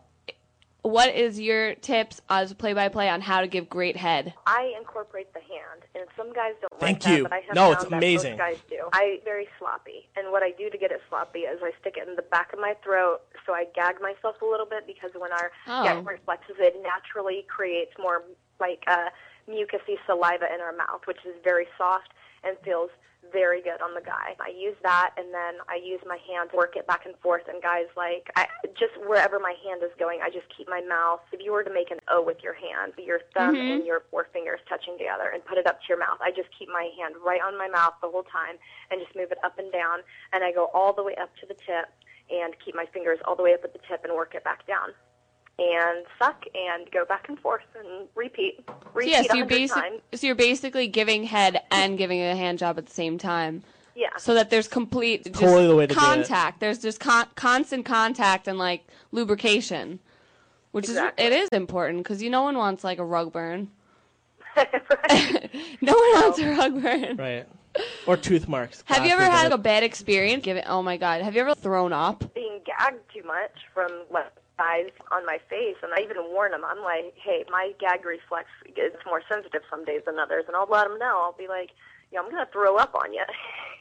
What 0.88 1.14
is 1.14 1.38
your 1.38 1.74
tips 1.74 2.22
as 2.30 2.54
play-by-play 2.54 3.10
on 3.10 3.20
how 3.20 3.42
to 3.42 3.46
give 3.46 3.68
great 3.68 3.94
head? 3.94 4.32
I 4.46 4.72
incorporate 4.78 5.34
the 5.34 5.40
hand, 5.40 5.82
and 5.94 6.06
some 6.16 6.32
guys 6.32 6.54
don't 6.62 6.80
Thank 6.80 7.04
like 7.04 7.12
you. 7.14 7.22
that, 7.24 7.28
but 7.30 7.32
I 7.34 7.40
have 7.40 7.54
No, 7.54 7.60
found 7.64 7.72
it's 7.74 7.84
that 7.84 7.92
amazing. 7.98 8.38
most 8.38 8.38
guys 8.38 8.56
do. 8.70 8.88
I 8.94 9.20
very 9.22 9.46
sloppy, 9.58 10.08
and 10.16 10.32
what 10.32 10.42
I 10.42 10.52
do 10.52 10.70
to 10.70 10.78
get 10.78 10.90
it 10.90 11.02
sloppy 11.10 11.40
is 11.40 11.60
I 11.62 11.72
stick 11.82 11.98
it 11.98 12.08
in 12.08 12.16
the 12.16 12.22
back 12.22 12.54
of 12.54 12.58
my 12.58 12.72
throat, 12.82 13.20
so 13.44 13.52
I 13.52 13.66
gag 13.74 14.00
myself 14.00 14.40
a 14.40 14.46
little 14.46 14.64
bit 14.64 14.86
because 14.86 15.10
when 15.14 15.30
our 15.30 15.52
Oh. 15.66 15.84
gag 15.84 16.06
reflexes, 16.06 16.56
it 16.58 16.74
naturally 16.82 17.44
creates 17.54 17.92
more 17.98 18.22
like 18.58 18.82
uh, 18.86 19.10
mucousy 19.46 19.98
saliva 20.06 20.46
in 20.54 20.62
our 20.62 20.72
mouth, 20.72 21.02
which 21.04 21.20
is 21.26 21.34
very 21.44 21.68
soft 21.76 22.14
and 22.44 22.56
feels 22.64 22.88
very 23.32 23.62
good 23.62 23.80
on 23.82 23.94
the 23.94 24.00
guy. 24.00 24.36
I 24.40 24.50
use 24.50 24.76
that, 24.82 25.10
and 25.16 25.32
then 25.32 25.60
I 25.68 25.80
use 25.82 26.00
my 26.06 26.18
hand 26.28 26.50
to 26.50 26.56
work 26.56 26.76
it 26.76 26.86
back 26.86 27.06
and 27.06 27.14
forth. 27.18 27.42
And 27.48 27.62
guys, 27.62 27.86
like, 27.96 28.30
I, 28.36 28.46
just 28.78 28.94
wherever 29.06 29.38
my 29.38 29.54
hand 29.64 29.82
is 29.82 29.90
going, 29.98 30.20
I 30.22 30.30
just 30.30 30.46
keep 30.56 30.68
my 30.68 30.80
mouth. 30.80 31.20
If 31.32 31.40
you 31.42 31.52
were 31.52 31.64
to 31.64 31.72
make 31.72 31.90
an 31.90 32.00
O 32.08 32.22
with 32.22 32.38
your 32.42 32.54
hand, 32.54 32.92
your 32.98 33.20
thumb 33.34 33.54
mm-hmm. 33.54 33.72
and 33.78 33.86
your 33.86 34.02
four 34.10 34.28
fingers 34.32 34.60
touching 34.68 34.96
together, 34.98 35.30
and 35.32 35.44
put 35.44 35.58
it 35.58 35.66
up 35.66 35.80
to 35.80 35.86
your 35.88 35.98
mouth, 35.98 36.18
I 36.20 36.30
just 36.30 36.48
keep 36.58 36.68
my 36.68 36.90
hand 36.98 37.14
right 37.24 37.40
on 37.40 37.56
my 37.56 37.68
mouth 37.68 37.94
the 38.02 38.08
whole 38.08 38.24
time, 38.24 38.56
and 38.90 39.00
just 39.00 39.14
move 39.16 39.32
it 39.32 39.38
up 39.44 39.58
and 39.58 39.72
down, 39.72 40.00
and 40.32 40.44
I 40.44 40.52
go 40.52 40.70
all 40.74 40.92
the 40.92 41.02
way 41.02 41.14
up 41.16 41.30
to 41.40 41.46
the 41.46 41.54
tip, 41.54 41.88
and 42.30 42.54
keep 42.64 42.74
my 42.74 42.86
fingers 42.92 43.18
all 43.24 43.36
the 43.36 43.42
way 43.42 43.54
up 43.54 43.64
at 43.64 43.72
the 43.72 43.80
tip, 43.88 44.04
and 44.04 44.12
work 44.14 44.34
it 44.34 44.44
back 44.44 44.66
down. 44.66 44.92
And 45.60 46.04
suck 46.20 46.44
and 46.54 46.88
go 46.92 47.04
back 47.04 47.28
and 47.28 47.38
forth 47.40 47.62
and 47.76 48.06
repeat. 48.14 48.62
So 48.68 48.74
Repeat 48.94 49.10
yeah, 49.10 49.22
so 49.22 49.34
you're 49.34 49.44
hundred 49.44 49.48
basic, 49.48 50.02
so 50.14 50.26
you're 50.28 50.36
basically 50.36 50.86
giving 50.86 51.24
head 51.24 51.62
and 51.72 51.98
giving 51.98 52.20
a 52.20 52.36
hand 52.36 52.58
job 52.60 52.78
at 52.78 52.86
the 52.86 52.92
same 52.94 53.18
time. 53.18 53.62
Yeah. 53.96 54.10
so 54.16 54.34
that 54.34 54.48
there's 54.50 54.68
complete 54.68 55.24
just 55.24 55.40
Totally 55.40 55.66
the 55.66 55.74
way 55.74 55.88
to 55.88 55.92
do 55.92 55.98
it. 55.98 56.00
contact. 56.00 56.60
There's 56.60 56.78
just 56.78 57.00
con- 57.00 57.26
constant 57.34 57.84
contact 57.84 58.46
and 58.46 58.56
like 58.56 58.86
lubrication, 59.10 59.98
which 60.70 60.84
Exactly. 60.84 61.24
is 61.24 61.32
it 61.32 61.36
is 61.36 61.48
important 61.48 62.04
because 62.04 62.22
you 62.22 62.30
no 62.30 62.42
one 62.42 62.56
wants 62.56 62.84
like 62.84 63.00
a 63.00 63.04
rug 63.04 63.32
burn. 63.32 63.68
No 65.80 65.92
one 65.94 66.22
wants 66.22 66.38
a 66.38 66.48
rug 66.50 66.80
burn. 66.82 67.16
Right. 67.16 67.46
Or 68.06 68.16
tooth 68.16 68.46
marks. 68.48 68.82
Have 68.86 69.04
you 69.04 69.12
ever 69.12 69.24
had 69.24 69.44
right? 69.44 69.52
a 69.52 69.58
bad 69.58 69.82
experience? 69.82 70.44
Give 70.44 70.56
it. 70.56 70.64
Oh 70.68 70.82
my 70.82 70.96
god. 70.96 71.22
Have 71.22 71.34
you 71.34 71.40
ever 71.40 71.54
thrown 71.54 71.92
up? 71.92 72.32
being 72.34 72.60
gagged 72.64 72.98
too 73.12 73.22
much 73.26 73.50
from 73.74 73.88
like 74.10 74.32
guys 74.58 74.90
on 75.10 75.24
my 75.24 75.38
face, 75.48 75.76
and 75.82 75.92
I 75.94 76.02
even 76.02 76.16
warn 76.30 76.50
them. 76.50 76.64
I'm 76.66 76.82
like, 76.82 77.14
hey, 77.16 77.44
my 77.48 77.72
gag 77.80 78.04
reflex 78.04 78.48
is 78.66 78.92
more 79.06 79.22
sensitive 79.30 79.62
some 79.70 79.84
days 79.84 80.02
than 80.04 80.18
others, 80.18 80.44
and 80.48 80.56
I'll 80.56 80.68
let 80.68 80.88
them 80.88 80.98
know. 80.98 81.22
I'll 81.22 81.36
be 81.38 81.48
like, 81.48 81.70
yeah, 82.12 82.20
I'm 82.20 82.30
gonna 82.30 82.48
throw 82.52 82.76
up 82.76 82.94
on 82.94 83.12
you. 83.12 83.24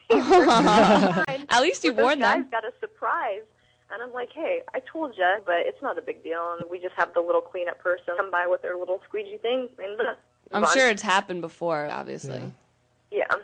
At 1.49 1.61
least 1.61 1.83
you 1.83 1.91
Those 1.93 2.03
warned 2.03 2.21
guys 2.21 2.41
them. 2.41 2.49
got 2.51 2.63
a 2.63 2.71
surprise. 2.79 3.41
And 3.89 4.03
I'm 4.03 4.11
like, 4.11 4.29
hey, 4.33 4.61
I 4.73 4.81
told 4.91 5.13
you, 5.17 5.23
but 5.45 5.59
it's 5.59 5.81
not 5.81 5.97
a 5.97 6.01
big 6.01 6.21
deal. 6.21 6.57
And 6.59 6.69
we 6.69 6.77
just 6.77 6.93
have 6.97 7.13
the 7.13 7.21
little 7.21 7.39
cleanup 7.39 7.79
person 7.79 8.15
come 8.17 8.29
by 8.29 8.45
with 8.45 8.61
their 8.61 8.75
little 8.77 8.99
squeegee 9.07 9.37
thing. 9.37 9.69
And 9.79 10.01
I'm 10.51 10.67
sure 10.73 10.89
it's 10.89 11.01
happened 11.01 11.39
before, 11.41 11.87
obviously. 11.89 12.41
Yeah. 13.11 13.19
Yeah. 13.29 13.35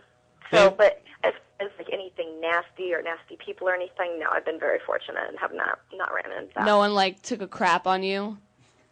So, 0.53 0.71
but 0.77 1.01
as, 1.23 1.33
as 1.59 1.69
like 1.77 1.87
anything 1.91 2.39
nasty 2.41 2.93
or 2.93 3.01
nasty 3.01 3.37
people 3.43 3.67
or 3.67 3.73
anything, 3.73 4.19
no, 4.19 4.27
I've 4.31 4.45
been 4.45 4.59
very 4.59 4.79
fortunate 4.85 5.23
and 5.29 5.37
have 5.39 5.53
not 5.53 5.79
not 5.93 6.09
ran 6.13 6.31
into 6.37 6.53
that. 6.55 6.65
No 6.65 6.77
one 6.77 6.93
like 6.93 7.21
took 7.21 7.41
a 7.41 7.47
crap 7.47 7.87
on 7.87 8.03
you. 8.03 8.37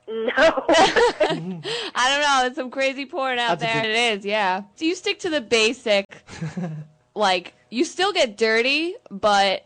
No. 0.07 0.31
I 0.37 1.59
don't 2.09 2.21
know. 2.21 2.39
There's 2.43 2.55
some 2.55 2.71
crazy 2.71 3.05
porn 3.05 3.39
out 3.39 3.59
That's 3.59 3.73
there. 3.73 3.81
good- 3.83 3.91
It 3.91 4.19
is, 4.19 4.25
yeah. 4.25 4.63
So 4.75 4.85
you 4.85 4.95
stick 4.95 5.19
to 5.19 5.29
the 5.29 5.41
basic, 5.41 6.05
like 7.15 7.53
you 7.69 7.85
still 7.85 8.11
get 8.13 8.37
dirty, 8.37 8.95
but 9.09 9.65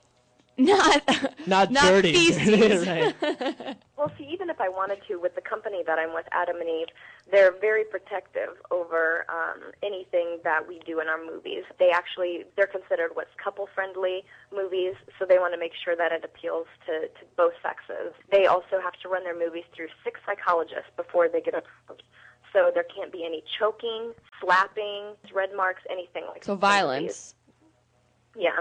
not 0.58 1.02
Not, 1.48 1.72
not 1.72 1.84
dirty. 1.84 2.14
feces. 2.14 2.88
right. 2.88 3.76
Well, 3.98 4.12
see, 4.18 4.26
even 4.32 4.50
if 4.50 4.60
I 4.62 4.70
wanted 4.70 5.00
to, 5.08 5.16
with 5.20 5.36
the 5.36 5.42
company 5.42 5.84
that 5.88 5.98
I'm 6.00 6.14
with, 6.14 6.26
Adam 6.32 6.58
and 6.60 6.70
Eve, 6.70 6.88
they're 7.32 7.56
very 7.60 7.84
protective 7.84 8.50
over 8.70 9.26
um, 9.30 9.72
anything 9.82 10.38
that 10.44 10.68
we 10.68 10.80
do 10.86 11.00
in 11.00 11.08
our 11.08 11.18
movies. 11.24 11.64
They 11.80 11.90
actually 11.90 12.46
they're 12.56 12.68
considered 12.68 13.12
what's 13.16 13.32
couple-friendly 13.44 14.24
movies, 14.54 14.94
so 15.18 15.26
they 15.26 15.40
want 15.40 15.54
to 15.54 15.60
make 15.60 15.72
sure 15.84 15.96
that 15.96 16.12
it 16.12 16.24
appeals 16.24 16.68
to, 16.86 17.08
to 17.08 17.26
both 17.36 17.54
sexes. 17.64 18.14
They 18.32 18.46
also 18.46 18.80
have 18.82 18.94
to 19.02 19.10
run 19.10 19.24
their 19.24 19.38
movies 19.38 19.64
through 19.76 19.88
six 20.04 20.20
psychologists 20.26 20.92
before 20.96 21.28
they 21.28 21.42
get 21.42 21.56
approved. 21.56 22.04
So 22.54 22.72
there 22.74 22.86
can't 22.96 23.12
be 23.12 23.26
any 23.26 23.44
choking, 23.60 24.14
slapping, 24.40 25.16
red 25.34 25.50
marks, 25.56 25.82
anything 25.90 26.24
like 26.30 26.44
So 26.44 26.54
that. 26.54 26.62
violence. 26.62 27.36
Yeah. 28.38 28.60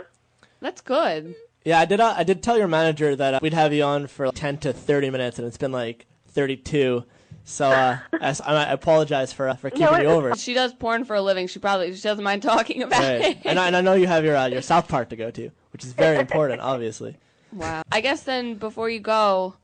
That's 0.60 0.80
good. 0.80 1.36
Yeah, 1.64 1.80
I 1.80 1.84
did. 1.84 2.00
Uh, 2.00 2.14
I 2.16 2.24
did 2.24 2.42
tell 2.42 2.58
your 2.58 2.68
manager 2.68 3.14
that 3.14 3.34
uh, 3.34 3.38
we'd 3.42 3.54
have 3.54 3.72
you 3.72 3.82
on 3.84 4.06
for 4.06 4.26
like, 4.26 4.34
ten 4.34 4.58
to 4.58 4.72
thirty 4.72 5.10
minutes, 5.10 5.38
and 5.38 5.46
it's 5.46 5.56
been 5.56 5.72
like 5.72 6.06
thirty-two. 6.28 7.04
So 7.44 7.66
uh, 7.66 7.98
I, 8.20 8.34
I 8.46 8.72
apologize 8.72 9.32
for 9.32 9.48
uh, 9.48 9.54
for 9.54 9.68
keeping 9.70 9.84
No, 9.86 9.92
you 9.92 9.96
it's 9.98 10.06
over. 10.08 10.34
She 10.36 10.54
does 10.54 10.72
porn 10.72 11.04
for 11.04 11.14
a 11.14 11.22
living. 11.22 11.46
She 11.46 11.58
probably 11.58 11.94
she 11.94 12.02
doesn't 12.02 12.24
mind 12.24 12.42
talking 12.42 12.82
about 12.82 13.00
Right. 13.02 13.20
it. 13.20 13.38
And 13.44 13.58
I, 13.58 13.66
and 13.66 13.76
I 13.76 13.80
know 13.82 13.92
you 13.94 14.06
have 14.06 14.24
your 14.24 14.36
uh, 14.36 14.46
your 14.46 14.62
South 14.62 14.88
Park 14.88 15.10
to 15.10 15.16
go 15.16 15.30
to, 15.30 15.50
which 15.72 15.84
is 15.84 15.92
very 15.92 16.18
important, 16.18 16.60
obviously. 16.62 17.16
Wow. 17.52 17.82
I 17.92 18.00
guess 18.00 18.22
then 18.22 18.54
before 18.54 18.88
you 18.88 18.98
go, 19.00 19.56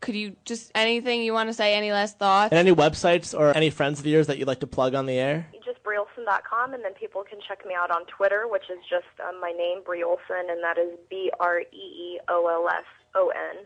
could 0.00 0.16
you 0.16 0.36
just 0.44 0.72
anything 0.74 1.22
you 1.22 1.32
want 1.32 1.48
to 1.48 1.54
say? 1.54 1.74
Any 1.74 1.92
last 1.92 2.18
thoughts? 2.18 2.50
And 2.52 2.58
any 2.58 2.74
websites 2.74 3.38
or 3.38 3.56
any 3.56 3.70
friends 3.70 4.00
of 4.00 4.06
yours 4.06 4.26
that 4.26 4.38
you'd 4.38 4.48
like 4.48 4.60
to 4.60 4.66
plug 4.66 4.94
on 4.94 5.06
the 5.06 5.18
air? 5.18 5.46
just 5.64 5.82
breeolson.com, 5.84 6.72
and 6.74 6.82
then 6.84 6.94
people 6.94 7.22
can 7.22 7.38
check 7.46 7.64
me 7.66 7.74
out 7.74 7.90
on 7.90 8.04
Twitter, 8.06 8.46
which 8.48 8.64
is 8.70 8.78
just 8.88 9.06
um, 9.26 9.40
my 9.40 9.50
name, 9.52 9.82
Bree 9.84 10.02
Olson, 10.02 10.48
and 10.48 10.62
that 10.64 10.78
is 10.78 10.98
B 11.10 11.30
R 11.38 11.60
E 11.60 11.64
E 11.76 12.20
O 12.28 12.46
L 12.48 12.68
S 12.68 12.84
O 13.14 13.28
N. 13.28 13.64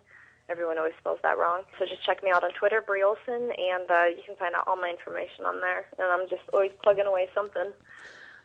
Everyone 0.53 0.77
always 0.79 0.93
spells 1.01 1.19
that 1.23 1.39
wrong. 1.39 1.63
So 1.79 1.87
just 1.87 2.05
check 2.05 2.23
me 2.23 2.31
out 2.31 2.45
on 2.45 2.51
Twitter, 2.53 2.83
Bree 2.87 3.03
Olson, 3.03 3.51
and 3.57 3.91
uh, 3.91 4.05
you 4.15 4.23
can 4.27 4.37
find 4.37 4.55
out 4.55 4.65
all 4.69 4.77
my 4.77 4.91
information 4.91 5.47
on 5.47 5.61
there. 5.61 5.87
And 5.99 6.07
I'm 6.13 6.29
just 6.29 6.43
always 6.53 6.71
plugging 6.83 7.07
away 7.07 7.29
something. 7.35 7.73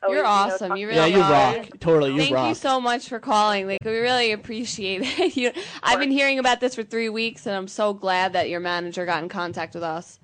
Always, 0.03 0.15
You're 0.15 0.17
you 0.17 0.23
know, 0.23 0.29
awesome. 0.29 0.69
talk- 0.69 0.77
You 0.79 0.89
Yeah, 0.89 0.99
really 1.01 1.13
you 1.15 1.21
are. 1.21 1.31
rock. 1.57 1.67
Totally, 1.81 2.11
you 2.13 2.19
Thank 2.19 2.33
rock. 2.35 2.47
you 2.49 2.55
so 2.55 2.79
much 2.79 3.09
for 3.09 3.19
calling. 3.19 3.67
Like 3.67 3.79
we 3.83 3.97
really 3.97 4.31
appreciate 4.31 5.01
it. 5.03 5.35
you, 5.35 5.51
I've 5.83 5.99
been 5.99 6.11
hearing 6.11 6.39
about 6.39 6.59
this 6.61 6.75
for 6.75 6.83
three 6.83 7.09
weeks, 7.09 7.45
and 7.45 7.55
I'm 7.55 7.67
so 7.67 7.93
glad 7.93 8.33
that 8.33 8.47
your 8.49 8.59
manager 8.61 9.05
got 9.05 9.21
in 9.23 9.27
contact 9.29 9.73
with 9.73 9.83
us. 9.83 10.19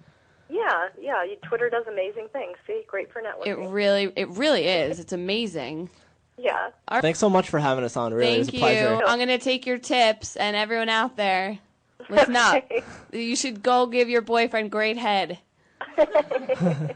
Yeah, 0.50 0.89
yeah. 1.02 1.24
You, 1.24 1.36
Twitter 1.48 1.69
does 1.69 1.86
amazing 1.88 2.28
things. 2.32 2.56
See, 2.67 2.84
great 2.88 3.12
for 3.12 3.22
networking. 3.22 3.48
It 3.48 3.58
networking. 3.58 3.74
really, 3.74 4.13
it 4.15 4.30
really 4.30 4.65
is. 4.67 5.00
It's 5.00 5.12
amazing. 5.13 5.89
yeah. 6.38 6.69
Thanks 7.02 7.17
so 7.17 7.30
much 7.30 7.50
for 7.50 7.58
having 7.60 7.84
us 7.84 7.98
on. 7.98 8.13
Really, 8.13 8.36
it 8.36 8.38
was 8.39 8.50
Thank 8.50 8.54
a 8.54 8.58
you. 8.58 8.62
pleasure. 8.86 9.02
I'm 9.08 9.17
gonna 9.17 9.39
take 9.39 9.65
your 9.65 9.80
tips, 9.80 10.36
and 10.36 10.56
everyone 10.56 10.89
out 10.89 11.17
there, 11.17 11.58
listen 12.10 12.36
up. 12.38 12.63
You 13.12 13.36
should 13.36 13.62
go 13.63 13.88
give 13.88 14.10
your 14.10 14.22
boyfriend 14.22 14.72
great 14.72 14.98
head, 14.98 15.39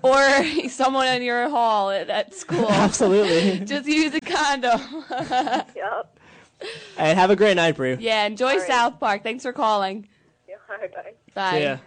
or 0.02 0.46
someone 0.70 1.08
in 1.08 1.22
your 1.24 1.50
hall 1.50 1.89
at, 1.91 2.10
at 2.10 2.34
school. 2.34 2.70
Absolutely. 2.70 3.65
Just 3.65 3.88
use 3.88 4.13
a 4.15 4.22
condom. 4.22 4.82
Yep. 5.10 6.20
hey, 6.98 7.13
have 7.13 7.30
a 7.30 7.36
great 7.36 7.56
night, 7.56 7.76
Bree. 7.76 7.98
yeah, 8.00 8.26
enjoy 8.26 8.52
All 8.52 8.58
right. 8.58 8.67
South 8.67 9.00
Park. 9.00 9.24
Thanks 9.24 9.43
for 9.43 9.54
calling. 9.54 10.08
Yeah, 10.48 10.56
all 10.70 10.78
right, 10.78 10.93
bye. 10.93 11.13
Bye. 11.34 11.52
See 11.60 11.63
ya. 11.63 11.78